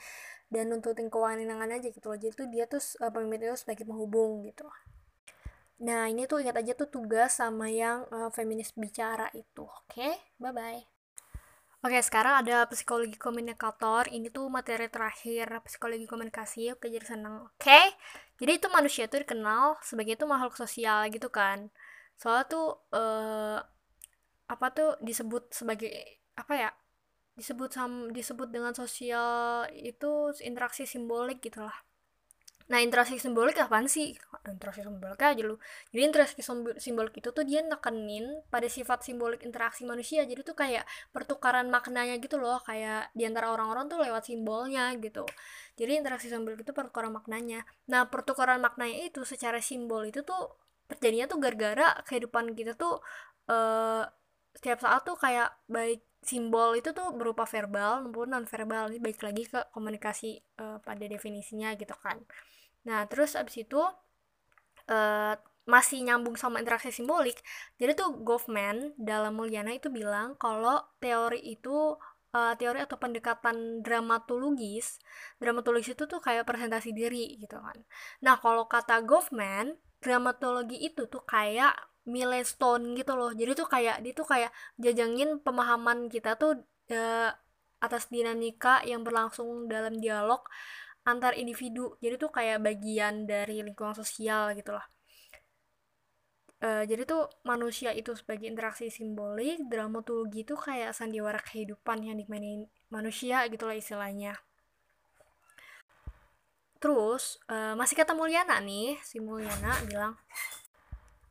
dan 0.50 0.70
nuntutin 0.70 1.08
kewenangan 1.08 1.70
aja 1.70 1.90
gitu 1.90 2.06
loh 2.10 2.18
jadi 2.18 2.34
tuh 2.34 2.48
dia 2.50 2.66
tuh 2.70 2.82
uh, 3.02 3.10
pemimpin 3.14 3.50
itu 3.50 3.58
sebagai 3.58 3.86
penghubung 3.86 4.46
gitu 4.46 4.66
nah 5.82 6.06
ini 6.06 6.30
tuh 6.30 6.44
ingat 6.46 6.62
aja 6.62 6.74
tuh 6.78 6.90
tugas 6.92 7.42
sama 7.42 7.72
yang 7.72 8.06
uh, 8.14 8.30
feminis 8.30 8.76
bicara 8.78 9.32
itu 9.34 9.66
oke 9.66 9.90
okay? 9.90 10.14
bye 10.38 10.54
bye 10.54 10.84
Oke, 11.84 12.00
sekarang 12.00 12.48
ada 12.48 12.64
psikologi 12.72 13.20
komunikator. 13.20 14.08
Ini 14.08 14.32
tuh 14.32 14.48
materi 14.48 14.88
terakhir 14.88 15.52
psikologi 15.68 16.08
komunikasi. 16.08 16.72
Oke, 16.72 16.88
jadi 16.88 17.04
senang. 17.04 17.44
Oke, 17.44 17.76
jadi 18.40 18.56
itu 18.56 18.68
manusia 18.72 19.04
tuh 19.12 19.28
dikenal 19.28 19.80
sebagai 19.84 20.16
itu 20.16 20.24
makhluk 20.24 20.56
sosial 20.56 21.12
gitu 21.12 21.28
kan 21.28 21.68
soalnya 22.18 22.46
tuh 22.50 22.68
uh, 22.94 23.60
apa 24.48 24.66
tuh 24.76 24.90
disebut 25.02 25.50
sebagai 25.52 25.90
apa 26.38 26.54
ya 26.54 26.70
disebut 27.34 27.74
sam 27.74 28.14
disebut 28.14 28.54
dengan 28.54 28.78
sosial 28.78 29.66
itu 29.74 30.30
interaksi 30.46 30.86
simbolik 30.86 31.42
gitulah 31.42 31.74
nah 32.72 32.80
interaksi 32.80 33.20
simbolik 33.20 33.60
apaan 33.60 33.92
sih? 33.92 34.16
Interaksi 34.48 34.84
simbolik 34.84 35.20
aja 35.20 35.44
lu. 35.44 35.60
Jadi 35.92 36.02
interaksi 36.04 36.40
simbolik 36.80 37.14
itu 37.20 37.30
tuh 37.32 37.44
dia 37.44 37.60
nekenin 37.64 38.44
pada 38.48 38.68
sifat 38.68 39.04
simbolik 39.04 39.44
interaksi 39.44 39.84
manusia. 39.84 40.24
Jadi 40.24 40.42
tuh 40.44 40.56
kayak 40.56 40.88
pertukaran 41.12 41.68
maknanya 41.68 42.16
gitu 42.20 42.40
loh. 42.40 42.60
Kayak 42.64 43.12
di 43.12 43.24
antara 43.28 43.52
orang-orang 43.52 43.92
tuh 43.92 44.00
lewat 44.00 44.24
simbolnya 44.28 44.96
gitu. 45.00 45.28
Jadi 45.76 45.92
interaksi 46.00 46.28
simbolik 46.32 46.64
itu 46.64 46.72
pertukaran 46.72 47.12
maknanya. 47.12 47.68
Nah 47.92 48.08
pertukaran 48.08 48.60
maknanya 48.64 49.12
itu 49.12 49.22
secara 49.28 49.60
simbol 49.60 50.08
itu 50.08 50.24
tuh 50.24 50.56
terjadinya 50.88 51.26
tuh 51.32 51.40
gara-gara 51.40 51.88
kehidupan 52.06 52.54
kita 52.54 52.76
tuh 52.76 53.00
uh, 53.50 54.06
setiap 54.54 54.80
saat 54.82 55.02
tuh 55.04 55.18
kayak 55.18 55.52
baik 55.68 56.06
simbol 56.24 56.72
itu 56.78 56.96
tuh 56.96 57.12
berupa 57.12 57.44
verbal 57.44 58.08
maupun 58.08 58.32
non 58.32 58.48
verbal 58.48 58.88
ini 58.90 59.00
baik 59.04 59.20
lagi 59.20 59.44
ke 59.44 59.60
komunikasi 59.76 60.40
uh, 60.64 60.80
pada 60.80 61.04
definisinya 61.04 61.76
gitu 61.76 61.94
kan. 62.00 62.24
Nah 62.88 63.04
terus 63.12 63.36
abis 63.36 63.68
itu 63.68 63.82
uh, 64.88 65.36
masih 65.64 66.04
nyambung 66.04 66.36
sama 66.36 66.60
interaksi 66.60 66.92
simbolik 66.92 67.40
jadi 67.80 67.96
tuh 67.96 68.20
Goffman 68.20 68.92
dalam 69.00 69.40
Mulyana 69.40 69.72
itu 69.72 69.88
bilang 69.88 70.36
kalau 70.36 70.84
teori 71.00 71.40
itu 71.40 71.96
uh, 72.36 72.54
teori 72.60 72.84
atau 72.84 73.00
pendekatan 73.00 73.80
dramatologis 73.80 75.00
dramatologis 75.40 75.96
itu 75.96 76.04
tuh 76.04 76.20
kayak 76.20 76.44
presentasi 76.44 76.92
diri 76.92 77.40
gitu 77.40 77.56
kan. 77.64 77.80
Nah 78.28 78.36
kalau 78.44 78.68
kata 78.68 79.00
Goffman 79.08 79.80
dramatologi 80.04 80.84
itu 80.84 81.08
tuh 81.08 81.24
kayak 81.24 81.72
milestone 82.04 82.96
gitu 83.00 83.16
loh. 83.16 83.32
Jadi 83.32 83.52
tuh 83.56 83.68
kayak 83.68 84.04
dia 84.04 84.14
tuh 84.16 84.28
kayak 84.28 84.52
jajangin 84.80 85.40
pemahaman 85.40 86.12
kita 86.12 86.36
tuh 86.36 86.64
uh, 86.92 87.30
atas 87.84 88.08
dinamika 88.08 88.80
yang 88.88 89.04
berlangsung 89.04 89.68
dalam 89.68 90.00
dialog 90.00 90.44
antar 91.04 91.36
individu. 91.36 91.96
Jadi 92.00 92.16
tuh 92.16 92.32
kayak 92.32 92.64
bagian 92.64 93.28
dari 93.28 93.60
lingkungan 93.64 93.96
sosial 93.96 94.56
gitu 94.56 94.76
loh. 94.76 94.86
Uh, 96.64 96.88
jadi 96.88 97.04
tuh 97.04 97.28
manusia 97.44 97.92
itu 97.92 98.16
sebagai 98.16 98.48
interaksi 98.48 98.88
simbolik, 98.88 99.60
dramatologi 99.68 100.48
itu 100.48 100.56
kayak 100.56 100.96
sandiwara 100.96 101.44
kehidupan 101.44 102.08
yang 102.08 102.16
dimainin 102.16 102.72
manusia 102.88 103.44
gitu 103.52 103.68
lah 103.68 103.76
istilahnya. 103.76 104.40
Terus 106.80 107.40
uh, 107.52 107.76
masih 107.76 108.00
kata 108.00 108.16
Mulyana 108.16 108.64
nih, 108.64 108.96
si 109.04 109.20
Mulyana 109.20 109.76
bilang 109.88 110.16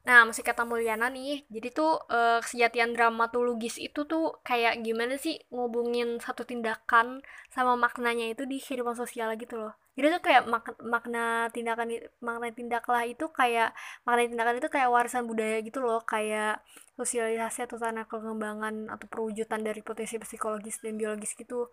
Nah, 0.02 0.26
masih 0.26 0.42
kata 0.42 0.66
Mulyana 0.66 1.06
nih, 1.14 1.46
jadi 1.46 1.68
tuh 1.70 1.94
uh, 2.10 2.42
kesejatian 2.42 2.90
dramatologis 2.90 3.78
itu 3.78 4.02
tuh 4.02 4.34
kayak 4.42 4.82
gimana 4.82 5.14
sih 5.14 5.38
ngubungin 5.54 6.18
satu 6.18 6.42
tindakan 6.42 7.22
sama 7.54 7.78
maknanya 7.78 8.26
itu 8.34 8.42
di 8.42 8.58
kehidupan 8.58 8.98
sosial 8.98 9.30
gitu 9.38 9.62
loh. 9.62 9.72
Jadi 9.94 10.06
tuh 10.18 10.22
kayak 10.26 10.42
mak 10.50 10.66
makna 10.82 11.46
tindakan 11.54 11.86
makna 12.18 12.50
tindaklah 12.50 13.02
itu 13.06 13.30
kayak 13.30 13.70
makna 14.02 14.26
tindakan 14.26 14.56
itu 14.58 14.68
kayak 14.74 14.90
warisan 14.90 15.22
budaya 15.30 15.62
gitu 15.62 15.78
loh, 15.78 16.02
kayak 16.02 16.58
sosialisasi 16.98 17.70
atau 17.70 17.78
tanah 17.78 18.02
pengembangan 18.10 18.90
atau 18.90 19.06
perwujudan 19.06 19.62
dari 19.62 19.86
potensi 19.86 20.18
psikologis 20.18 20.82
dan 20.82 20.98
biologis 20.98 21.38
gitu. 21.38 21.70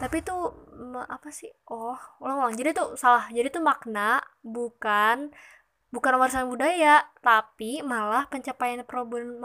Tapi 0.00 0.24
tuh 0.24 0.48
apa 0.96 1.28
sih? 1.28 1.52
Oh, 1.68 1.98
ulang-ulang. 2.24 2.56
Jadi 2.56 2.70
tuh 2.72 2.96
salah. 2.96 3.28
Jadi 3.28 3.48
tuh 3.52 3.60
makna 3.60 4.24
bukan 4.40 5.28
bukan 5.90 6.14
warisan 6.22 6.46
budaya 6.46 7.02
tapi 7.18 7.82
malah 7.82 8.30
pencapaian 8.30 8.86
problem 8.86 9.42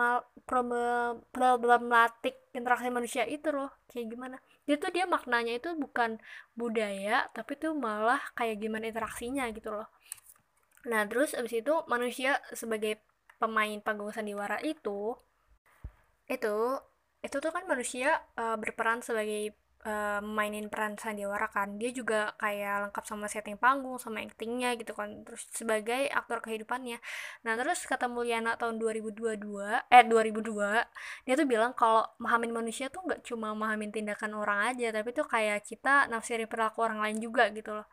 problematik 1.34 2.38
interaksi 2.54 2.90
manusia 2.94 3.26
itu 3.26 3.50
loh. 3.50 3.74
Kayak 3.90 4.06
gimana? 4.14 4.38
Jadi 4.66 4.78
tuh 4.82 4.92
dia 4.94 5.06
maknanya 5.10 5.58
itu 5.58 5.74
bukan 5.74 6.22
budaya 6.54 7.30
tapi 7.34 7.58
tuh 7.58 7.74
malah 7.74 8.22
kayak 8.38 8.62
gimana 8.62 8.90
interaksinya 8.90 9.50
gitu 9.54 9.74
loh. 9.74 9.90
Nah 10.86 11.06
terus 11.10 11.34
abis 11.34 11.66
itu 11.66 11.74
manusia 11.90 12.38
sebagai 12.54 13.02
pemain 13.42 13.82
panggung 13.82 14.14
sandiwara 14.14 14.62
itu 14.62 15.18
itu 16.26 16.58
itu 17.26 17.38
tuh 17.42 17.52
kan 17.54 17.66
manusia 17.66 18.22
uh, 18.38 18.54
berperan 18.58 19.02
sebagai 19.02 19.54
uh, 19.86 20.20
mainin 20.20 20.68
peran 20.68 20.98
sandiwara 20.98 21.48
kan. 21.48 21.78
Dia 21.78 21.94
juga 21.94 22.34
kayak 22.42 22.90
lengkap 22.90 23.06
sama 23.06 23.30
setting 23.30 23.56
panggung 23.56 23.96
sama 24.02 24.20
actingnya 24.26 24.74
gitu 24.76 24.92
kan. 24.98 25.24
Terus 25.24 25.46
sebagai 25.54 26.10
aktor 26.12 26.42
kehidupannya. 26.42 26.98
Nah 27.46 27.54
terus 27.56 27.86
kata 27.86 28.10
Mulyana 28.10 28.58
tahun 28.58 28.82
2022 28.82 29.38
eh 29.94 30.04
2002 30.04 31.26
dia 31.30 31.34
tuh 31.38 31.48
bilang 31.48 31.72
kalau 31.78 32.04
memahamin 32.20 32.52
manusia 32.52 32.90
tuh 32.90 33.06
nggak 33.06 33.22
cuma 33.24 33.54
memahamin 33.54 33.94
tindakan 33.94 34.34
orang 34.36 34.74
aja 34.74 34.90
tapi 34.92 35.14
tuh 35.14 35.26
kayak 35.30 35.64
kita 35.64 36.10
nafsirin 36.10 36.50
perilaku 36.50 36.82
orang 36.84 37.00
lain 37.06 37.18
juga 37.22 37.48
gitu 37.54 37.72
loh. 37.78 37.88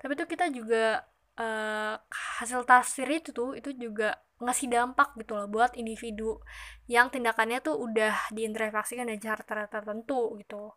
Tapi 0.00 0.12
tuh 0.18 0.26
kita 0.26 0.48
juga 0.50 1.06
uh, 1.38 1.94
hasil 2.40 2.64
tafsir 2.66 3.06
itu 3.08 3.30
tuh 3.30 3.54
itu 3.56 3.70
juga 3.76 4.18
ngasih 4.40 4.72
dampak 4.72 5.12
gitu 5.20 5.36
loh 5.36 5.46
buat 5.52 5.76
individu 5.76 6.40
yang 6.88 7.12
tindakannya 7.12 7.60
tuh 7.60 7.76
udah 7.76 8.32
diinteraksikan 8.32 9.04
dengan 9.04 9.20
cara 9.20 9.68
tertentu 9.68 10.40
gitu 10.40 10.72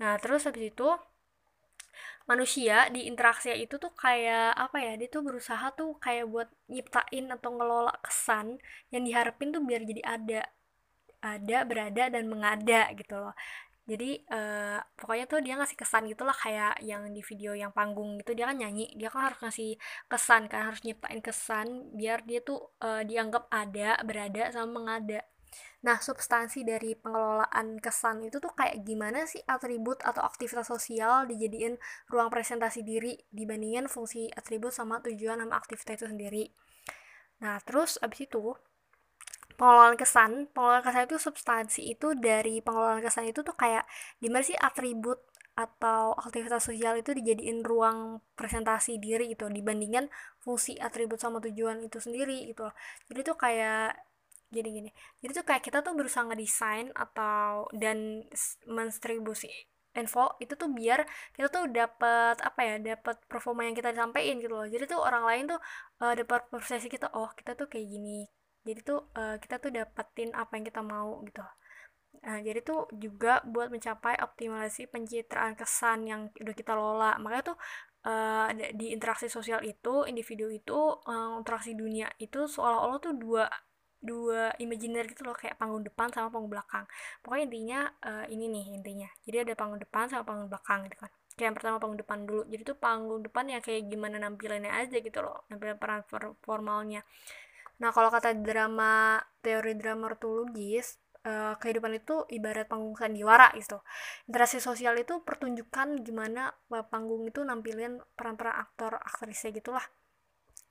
Nah, 0.00 0.14
terus 0.22 0.46
habis 0.46 0.70
itu 0.72 0.88
manusia 2.28 2.92
di 2.92 3.08
interaksi 3.08 3.48
itu 3.56 3.80
tuh 3.80 3.92
kayak 3.96 4.52
apa 4.52 4.76
ya 4.84 4.92
dia 5.00 5.08
tuh 5.08 5.24
berusaha 5.24 5.72
tuh 5.72 5.96
kayak 5.96 6.28
buat 6.28 6.48
nyiptain 6.68 7.24
atau 7.32 7.50
ngelola 7.56 7.94
kesan 8.04 8.60
yang 8.92 9.02
diharapin 9.08 9.48
tuh 9.54 9.64
biar 9.64 9.82
jadi 9.88 10.02
ada 10.04 10.40
ada 11.24 11.58
berada 11.66 12.04
dan 12.14 12.24
mengada 12.30 12.92
gitu 12.94 13.14
loh. 13.18 13.34
Jadi 13.88 14.20
uh, 14.28 14.78
pokoknya 15.00 15.24
tuh 15.24 15.40
dia 15.40 15.56
ngasih 15.56 15.78
kesan 15.80 16.04
gitulah 16.12 16.36
kayak 16.36 16.76
yang 16.84 17.08
di 17.08 17.24
video 17.24 17.56
yang 17.56 17.72
panggung 17.72 18.20
gitu 18.20 18.36
dia 18.36 18.44
kan 18.52 18.60
nyanyi 18.60 18.92
dia 19.00 19.08
kan 19.08 19.32
harus 19.32 19.40
ngasih 19.40 19.80
kesan 20.12 20.44
kan 20.52 20.68
harus 20.68 20.84
nyiptain 20.84 21.24
kesan 21.24 21.88
biar 21.96 22.20
dia 22.28 22.44
tuh 22.44 22.76
uh, 22.84 23.00
dianggap 23.00 23.48
ada 23.48 23.96
berada 24.04 24.52
sama 24.52 24.76
mengada 24.76 25.24
Nah, 25.78 26.02
substansi 26.02 26.66
dari 26.66 26.98
pengelolaan 26.98 27.78
kesan 27.78 28.26
itu 28.26 28.42
tuh 28.42 28.50
kayak 28.50 28.82
gimana 28.82 29.30
sih 29.30 29.38
atribut 29.46 30.02
atau 30.02 30.26
aktivitas 30.26 30.66
sosial 30.66 31.30
dijadiin 31.30 31.78
ruang 32.10 32.28
presentasi 32.34 32.82
diri 32.82 33.14
dibandingin 33.30 33.86
fungsi 33.86 34.26
atribut 34.34 34.74
sama 34.74 34.98
tujuan 35.06 35.38
sama 35.38 35.54
aktivitas 35.54 35.94
itu 36.02 36.06
sendiri. 36.10 36.44
Nah, 37.42 37.62
terus 37.62 37.94
abis 38.02 38.26
itu 38.26 38.58
pengelolaan 39.58 39.94
kesan, 39.98 40.50
pengelolaan 40.54 40.82
kesan 40.86 41.02
itu 41.06 41.18
substansi 41.18 41.80
itu 41.94 42.08
dari 42.18 42.58
pengelolaan 42.58 43.02
kesan 43.02 43.30
itu 43.30 43.40
tuh 43.46 43.54
kayak 43.54 43.86
gimana 44.22 44.42
sih 44.42 44.58
atribut 44.58 45.18
atau 45.58 46.14
aktivitas 46.14 46.70
sosial 46.70 46.94
itu 47.02 47.10
dijadiin 47.18 47.66
ruang 47.66 48.22
presentasi 48.38 49.02
diri 49.02 49.34
gitu 49.34 49.50
dibandingkan 49.50 50.06
fungsi 50.38 50.78
atribut 50.78 51.18
sama 51.18 51.42
tujuan 51.42 51.82
itu 51.82 51.98
sendiri 51.98 52.46
gitu 52.46 52.70
jadi 53.10 53.20
tuh 53.26 53.34
kayak 53.34 53.98
gini 54.48 54.68
gini 54.80 54.90
jadi 55.20 55.32
tuh 55.42 55.44
kayak 55.44 55.62
kita 55.64 55.78
tuh 55.84 55.92
berusaha 55.92 56.24
ngedesain 56.24 56.88
atau 56.96 57.68
dan 57.76 58.24
mendistribusi 58.64 59.48
info 59.98 60.38
itu 60.38 60.54
tuh 60.54 60.70
biar 60.70 61.02
kita 61.34 61.50
tuh 61.50 61.66
dapat 61.74 62.38
apa 62.38 62.60
ya 62.62 62.74
dapat 62.78 63.18
performa 63.26 63.66
yang 63.66 63.74
kita 63.74 63.90
sampaikan 63.90 64.38
gitu 64.38 64.54
loh. 64.54 64.68
Jadi 64.70 64.84
tuh 64.86 65.00
orang 65.02 65.24
lain 65.26 65.44
tuh 65.50 65.60
uh, 66.04 66.14
dapat 66.14 66.46
persepsi 66.52 66.86
kita 66.86 67.10
oh 67.18 67.34
kita 67.34 67.58
tuh 67.58 67.66
kayak 67.66 67.88
gini. 67.90 68.28
Jadi 68.62 68.80
tuh 68.86 69.10
uh, 69.18 69.36
kita 69.42 69.58
tuh 69.58 69.74
dapetin 69.74 70.30
apa 70.38 70.54
yang 70.54 70.64
kita 70.70 70.80
mau 70.86 71.18
gitu. 71.26 71.42
Nah, 72.18 72.42
jadi 72.42 72.60
tuh 72.66 72.90
juga 72.98 73.40
buat 73.46 73.70
mencapai 73.70 74.18
optimalisasi 74.18 74.90
pencitraan 74.90 75.54
kesan 75.54 76.06
yang 76.08 76.20
udah 76.34 76.54
kita 76.56 76.72
lola. 76.74 77.14
Makanya 77.22 77.54
tuh 77.54 77.58
uh, 78.08 78.50
di 78.74 78.90
interaksi 78.90 79.30
sosial 79.30 79.62
itu, 79.62 80.02
individu 80.10 80.50
itu, 80.50 80.78
uh, 80.98 81.38
interaksi 81.38 81.78
dunia 81.78 82.10
itu 82.18 82.50
seolah-olah 82.50 82.98
tuh 82.98 83.14
dua 83.14 83.46
dua 83.98 84.54
imajiner 84.62 85.04
gitu 85.10 85.26
loh 85.26 85.34
kayak 85.34 85.58
panggung 85.58 85.82
depan 85.82 86.08
sama 86.14 86.30
panggung 86.30 86.52
belakang. 86.52 86.84
Pokoknya 87.22 87.44
intinya 87.50 87.80
uh, 88.06 88.26
ini 88.30 88.46
nih 88.46 88.64
intinya. 88.78 89.08
Jadi 89.26 89.36
ada 89.48 89.52
panggung 89.58 89.80
depan 89.82 90.06
sama 90.06 90.22
panggung 90.24 90.48
belakang 90.48 90.86
gitu 90.86 90.96
kan. 91.02 91.10
Kayak 91.34 91.46
yang 91.50 91.56
pertama 91.56 91.76
panggung 91.82 92.00
depan 92.00 92.18
dulu. 92.26 92.42
Jadi 92.46 92.62
tuh 92.62 92.76
panggung 92.78 93.20
depan 93.22 93.44
ya 93.50 93.58
kayak 93.58 93.82
gimana 93.90 94.16
nampilannya 94.22 94.70
aja 94.70 94.96
gitu 94.98 95.18
loh 95.22 95.46
nampilan 95.50 95.76
peran 95.78 96.02
formalnya. 96.42 97.02
Nah 97.78 97.90
kalau 97.94 98.10
kata 98.10 98.34
drama 98.38 99.22
teori 99.42 99.78
dramaturgis 99.78 100.98
uh, 101.26 101.54
kehidupan 101.58 101.98
itu 101.98 102.26
ibarat 102.30 102.66
panggung 102.66 102.94
sandiwara 102.98 103.50
gitu. 103.54 103.78
Interaksi 104.26 104.58
sosial 104.58 104.98
itu 104.98 105.22
pertunjukan 105.22 106.02
gimana 106.02 106.54
panggung 106.90 107.26
itu 107.26 107.42
nampilin 107.42 108.02
peran-peran 108.18 108.54
aktor 108.58 108.98
aktrisnya 108.98 109.54
gitulah 109.54 109.84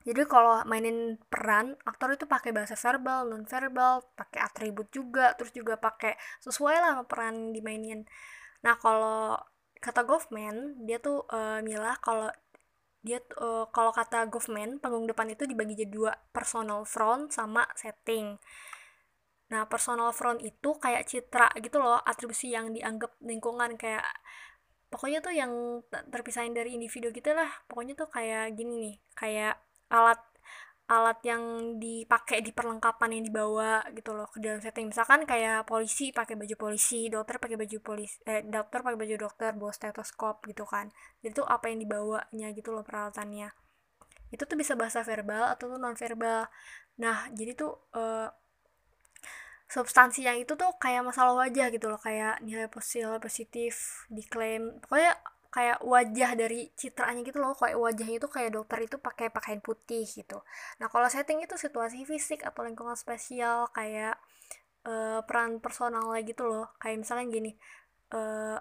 jadi 0.06 0.24
kalau 0.30 0.62
mainin 0.64 1.18
peran 1.26 1.74
aktor 1.82 2.14
itu 2.14 2.24
pakai 2.24 2.54
bahasa 2.54 2.78
verbal 2.78 3.28
non 3.28 3.42
verbal 3.44 4.06
pakai 4.14 4.40
atribut 4.40 4.86
juga 4.94 5.34
terus 5.34 5.50
juga 5.50 5.74
pakai 5.74 6.14
sesuai 6.40 6.76
lah 6.78 6.90
sama 6.96 7.04
peran 7.04 7.50
dimainin. 7.50 8.06
Nah 8.62 8.78
kalau 8.78 9.36
kata 9.78 10.06
Goffman 10.06 10.86
dia 10.86 11.02
tuh 11.02 11.26
uh, 11.30 11.58
milah 11.62 11.98
kalau 11.98 12.30
dia 13.02 13.22
uh, 13.42 13.66
kalau 13.74 13.90
kata 13.90 14.26
Goffman 14.30 14.78
panggung 14.78 15.06
depan 15.06 15.30
itu 15.34 15.46
dibagi 15.46 15.74
jadi 15.74 15.90
dua 15.90 16.12
personal 16.30 16.86
front 16.86 17.34
sama 17.34 17.66
setting. 17.74 18.38
Nah 19.50 19.66
personal 19.66 20.14
front 20.14 20.38
itu 20.40 20.78
kayak 20.78 21.10
citra 21.10 21.50
gitu 21.58 21.82
loh 21.82 21.98
atribusi 22.06 22.54
yang 22.54 22.70
dianggap 22.70 23.18
lingkungan 23.22 23.74
kayak 23.74 24.06
pokoknya 24.88 25.20
tuh 25.20 25.34
yang 25.36 25.52
terpisahin 26.10 26.54
dari 26.56 26.74
individu 26.78 27.10
gitu 27.12 27.34
lah. 27.34 27.50
Pokoknya 27.68 27.94
tuh 27.98 28.08
kayak 28.08 28.56
gini 28.56 28.74
nih 28.88 28.96
kayak 29.18 29.67
alat 29.92 30.20
alat 30.88 31.20
yang 31.20 31.76
dipakai 31.76 32.40
di 32.40 32.48
perlengkapan 32.56 33.20
yang 33.20 33.24
dibawa 33.28 33.84
gitu 33.92 34.16
loh 34.16 34.24
ke 34.32 34.40
dalam 34.40 34.56
setting. 34.64 34.88
Misalkan 34.88 35.28
kayak 35.28 35.68
polisi 35.68 36.16
pakai 36.16 36.32
baju 36.32 36.56
polisi 36.56 37.12
dokter 37.12 37.36
pakai 37.36 37.60
baju 37.60 37.78
polisi 37.84 38.16
eh 38.24 38.40
dokter 38.48 38.80
pakai 38.80 38.96
baju 38.96 39.14
dokter 39.20 39.52
bawa 39.52 39.72
stetoskop 39.76 40.40
gitu 40.48 40.64
kan. 40.64 40.88
Jadi 41.20 41.44
tuh 41.44 41.44
apa 41.44 41.68
yang 41.68 41.84
dibawanya 41.84 42.48
gitu 42.56 42.72
loh 42.72 42.80
peralatannya. 42.88 43.52
Itu 44.32 44.48
tuh 44.48 44.56
bisa 44.56 44.80
bahasa 44.80 45.04
verbal 45.04 45.52
atau 45.52 45.68
tuh 45.76 45.78
non 45.80 45.96
verbal 45.96 46.48
nah 46.98 47.30
jadi 47.30 47.54
tuh 47.54 47.78
uh, 47.94 48.26
substansi 49.70 50.26
yang 50.26 50.34
itu 50.42 50.58
tuh 50.58 50.72
kayak 50.80 51.04
masalah 51.04 51.36
wajah 51.36 51.68
gitu 51.68 51.92
loh. 51.92 52.00
Kayak 52.00 52.40
nilai 52.40 52.64
positif 52.72 53.20
positif 53.20 53.74
diklaim. 54.08 54.80
Pokoknya 54.80 55.20
kayak 55.48 55.80
wajah 55.80 56.36
dari 56.36 56.68
citranya 56.76 57.24
gitu 57.24 57.40
loh 57.40 57.56
kayak 57.56 57.80
wajahnya 57.80 58.20
itu 58.20 58.28
kayak 58.28 58.50
dokter 58.52 58.78
itu 58.84 58.96
pakai 59.00 59.32
pakaian 59.32 59.60
putih 59.64 60.04
gitu. 60.04 60.44
Nah 60.80 60.92
kalau 60.92 61.08
setting 61.08 61.40
itu 61.40 61.56
situasi 61.56 62.04
fisik 62.04 62.44
atau 62.44 62.68
lingkungan 62.68 62.96
spesial 62.96 63.72
kayak 63.72 64.20
uh, 64.84 65.24
peran 65.24 65.60
personal 65.64 66.12
gitu 66.20 66.44
loh. 66.44 66.68
Kayak 66.76 67.04
misalnya 67.04 67.26
gini 67.32 67.50
uh, 68.12 68.60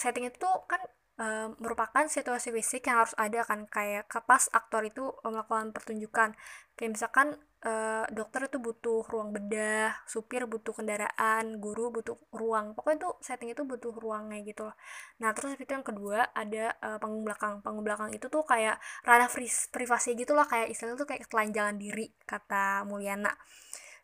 setting 0.00 0.32
itu 0.32 0.48
kan 0.64 0.80
uh, 1.20 1.48
merupakan 1.60 2.04
situasi 2.08 2.56
fisik 2.56 2.88
yang 2.88 3.04
harus 3.04 3.12
ada 3.20 3.44
kan 3.44 3.68
kayak 3.68 4.08
pas 4.24 4.48
aktor 4.56 4.88
itu 4.88 5.12
melakukan 5.20 5.76
pertunjukan. 5.76 6.32
Kayak 6.72 6.90
misalkan 6.96 7.36
uh, 7.64 8.04
dokter 8.14 8.46
itu 8.46 8.58
butuh 8.62 9.02
ruang 9.10 9.34
bedah 9.34 9.94
supir 10.06 10.46
butuh 10.46 10.70
kendaraan 10.76 11.58
guru 11.58 11.90
butuh 11.90 12.14
ruang. 12.30 12.74
Pokoknya 12.76 12.96
itu 13.06 13.10
setting 13.24 13.50
itu 13.54 13.62
butuh 13.66 13.90
ruangnya 13.94 14.38
gitu 14.46 14.68
loh. 14.70 14.76
Nah 15.22 15.30
terus 15.34 15.58
itu 15.58 15.70
yang 15.70 15.86
kedua 15.86 16.30
ada 16.34 16.74
uh, 16.78 16.98
panggung 17.02 17.26
belakang 17.26 17.64
panggung 17.64 17.84
belakang 17.86 18.10
itu 18.14 18.26
tuh 18.30 18.42
kayak 18.46 18.78
ranah 19.02 19.30
privasi 19.74 20.14
gitu 20.14 20.32
loh. 20.36 20.46
Kayak 20.46 20.70
istilahnya 20.70 20.98
tuh 20.98 21.08
kayak 21.08 21.26
telanjangan 21.26 21.76
diri 21.78 22.06
kata 22.26 22.86
Mulyana. 22.86 23.32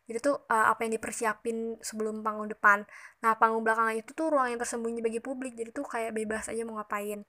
Jadi 0.05 0.19
tuh 0.21 0.37
uh, 0.53 0.69
apa 0.69 0.85
yang 0.85 1.01
dipersiapin 1.01 1.81
sebelum 1.81 2.21
panggung 2.21 2.53
depan. 2.53 2.85
Nah 3.25 3.41
panggung 3.41 3.65
belakang 3.65 3.97
itu 3.97 4.13
tuh 4.13 4.29
ruang 4.29 4.53
yang 4.53 4.61
tersembunyi 4.61 5.01
bagi 5.01 5.21
publik. 5.25 5.57
Jadi 5.57 5.71
tuh 5.73 5.87
kayak 5.89 6.13
bebas 6.13 6.53
aja 6.53 6.61
mau 6.69 6.77
ngapain 6.77 7.25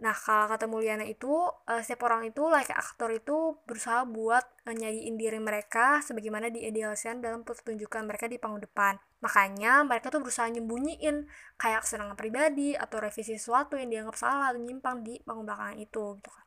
Nah, 0.00 0.16
kalau 0.16 0.48
kata 0.48 0.64
Mulyana 0.64 1.04
itu, 1.04 1.28
uh, 1.28 1.80
setiap 1.84 2.08
orang 2.08 2.24
itu, 2.32 2.40
like 2.48 2.72
aktor 2.72 3.12
itu 3.12 3.60
berusaha 3.68 4.08
buat 4.08 4.40
uh, 4.64 4.72
nyanyiin 4.72 5.20
diri 5.20 5.36
mereka 5.36 6.00
sebagaimana 6.00 6.48
diidealkan 6.48 7.20
dalam 7.20 7.44
pertunjukan 7.44 8.08
mereka 8.08 8.24
di 8.24 8.40
panggung 8.40 8.64
depan. 8.64 8.96
Makanya 9.20 9.84
mereka 9.84 10.08
tuh 10.08 10.24
berusaha 10.24 10.48
nyembunyiin 10.48 11.28
kayak 11.60 11.84
kesenangan 11.84 12.16
pribadi 12.16 12.72
atau 12.72 12.96
revisi 12.96 13.36
sesuatu 13.36 13.76
yang 13.76 13.92
dianggap 13.92 14.16
salah 14.16 14.56
atau 14.56 14.60
nyimpang 14.64 15.04
di 15.04 15.20
panggung 15.20 15.44
belakang 15.44 15.76
itu 15.76 16.16
gitu 16.16 16.30
kan. 16.32 16.44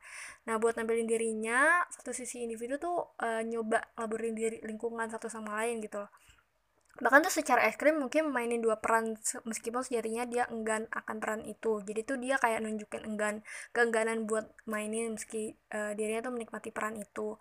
Nah, 0.50 0.54
buat 0.58 0.74
nampilin 0.74 1.06
dirinya, 1.06 1.86
satu 1.94 2.10
sisi 2.10 2.42
individu 2.42 2.82
tuh 2.82 3.14
uh, 3.22 3.42
nyoba 3.46 3.86
laborin 3.94 4.34
diri 4.34 4.58
lingkungan 4.66 5.06
satu 5.06 5.30
sama 5.30 5.62
lain 5.62 5.78
gitu 5.78 6.02
loh 6.02 6.10
bahkan 7.02 7.26
tuh 7.26 7.34
secara 7.34 7.66
ekstrim 7.66 7.98
mungkin 7.98 8.30
mainin 8.30 8.62
dua 8.62 8.78
peran 8.78 9.18
meskipun 9.42 9.82
sejatinya 9.82 10.22
dia 10.30 10.44
enggan 10.46 10.86
akan 10.94 11.16
peran 11.18 11.42
itu. 11.42 11.82
Jadi 11.82 12.00
tuh 12.06 12.16
dia 12.22 12.38
kayak 12.38 12.62
nunjukin 12.62 13.02
enggan 13.02 13.42
keengganan 13.74 14.30
buat 14.30 14.46
mainin 14.70 15.18
meski 15.18 15.58
uh, 15.74 15.90
dirinya 15.98 16.30
tuh 16.30 16.32
menikmati 16.38 16.70
peran 16.70 16.94
itu. 16.94 17.34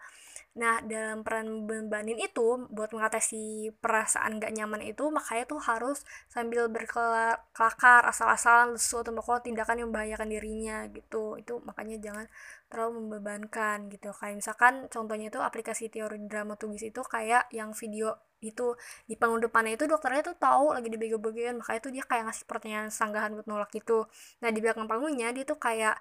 Nah 0.57 0.81
dalam 0.85 1.21
peran 1.25 1.65
bebanin 1.65 2.17
itu 2.17 2.65
buat 2.69 2.93
mengatasi 2.93 3.73
perasaan 3.77 4.37
gak 4.37 4.53
nyaman 4.53 4.85
itu 4.85 5.09
makanya 5.09 5.49
tuh 5.49 5.61
harus 5.61 6.05
sambil 6.29 6.69
berkelakar 6.69 8.05
asal-asalan 8.09 8.77
suatu 8.77 9.13
pokok 9.13 9.49
tindakan 9.49 9.81
yang 9.81 9.89
membahayakan 9.93 10.29
dirinya 10.29 10.85
gitu. 10.89 11.37
Itu 11.37 11.61
makanya 11.65 12.01
jangan 12.01 12.25
terlalu 12.69 13.05
membebankan 13.05 13.89
gitu. 13.93 14.09
Kayak 14.13 14.41
misalkan 14.41 14.73
contohnya 14.89 15.29
itu 15.29 15.41
aplikasi 15.41 15.93
teori 15.93 16.21
dramaturgis 16.25 16.89
itu 16.89 17.01
kayak 17.05 17.49
yang 17.53 17.73
video 17.77 18.17
itu 18.51 18.75
di 19.09 19.15
panggung 19.19 19.39
depannya 19.45 19.77
itu 19.77 19.85
dokternya 19.87 20.21
tuh 20.33 20.35
tahu 20.35 20.75
lagi 20.75 20.87
dibego-begoin 20.91 21.55
makanya 21.61 21.79
tuh 21.85 21.91
dia 21.95 22.03
kayak 22.03 22.23
ngasih 22.27 22.45
pertanyaan 22.49 22.89
sanggahan 22.91 23.31
buat 23.37 23.47
nolak 23.47 23.69
gitu. 23.71 24.07
Nah 24.41 24.49
di 24.51 24.59
belakang 24.63 24.87
panggungnya 24.91 25.31
dia 25.35 25.43
tuh 25.47 25.57
kayak 25.61 25.95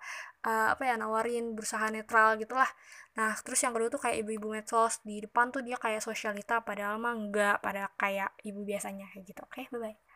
uh, 0.46 0.74
apa 0.74 0.82
ya 0.88 0.94
nawarin 0.98 1.54
berusaha 1.56 1.86
netral 1.94 2.34
gitulah. 2.42 2.70
Nah 3.18 3.32
terus 3.44 3.60
yang 3.64 3.72
kedua 3.76 3.88
tuh 3.94 4.00
kayak 4.02 4.16
ibu-ibu 4.26 4.48
medsos 4.54 4.98
di 5.06 5.22
depan 5.24 5.52
tuh 5.54 5.62
dia 5.66 5.76
kayak 5.78 6.00
sosialita 6.02 6.64
padahal 6.64 6.96
mah 6.98 7.14
enggak 7.14 7.56
pada 7.64 7.90
kayak 8.00 8.30
ibu 8.48 8.60
biasanya 8.66 9.06
kayak 9.12 9.24
gitu. 9.30 9.40
Oke 9.46 9.62
okay, 9.62 9.66
bye 9.72 9.80
bye 9.92 10.11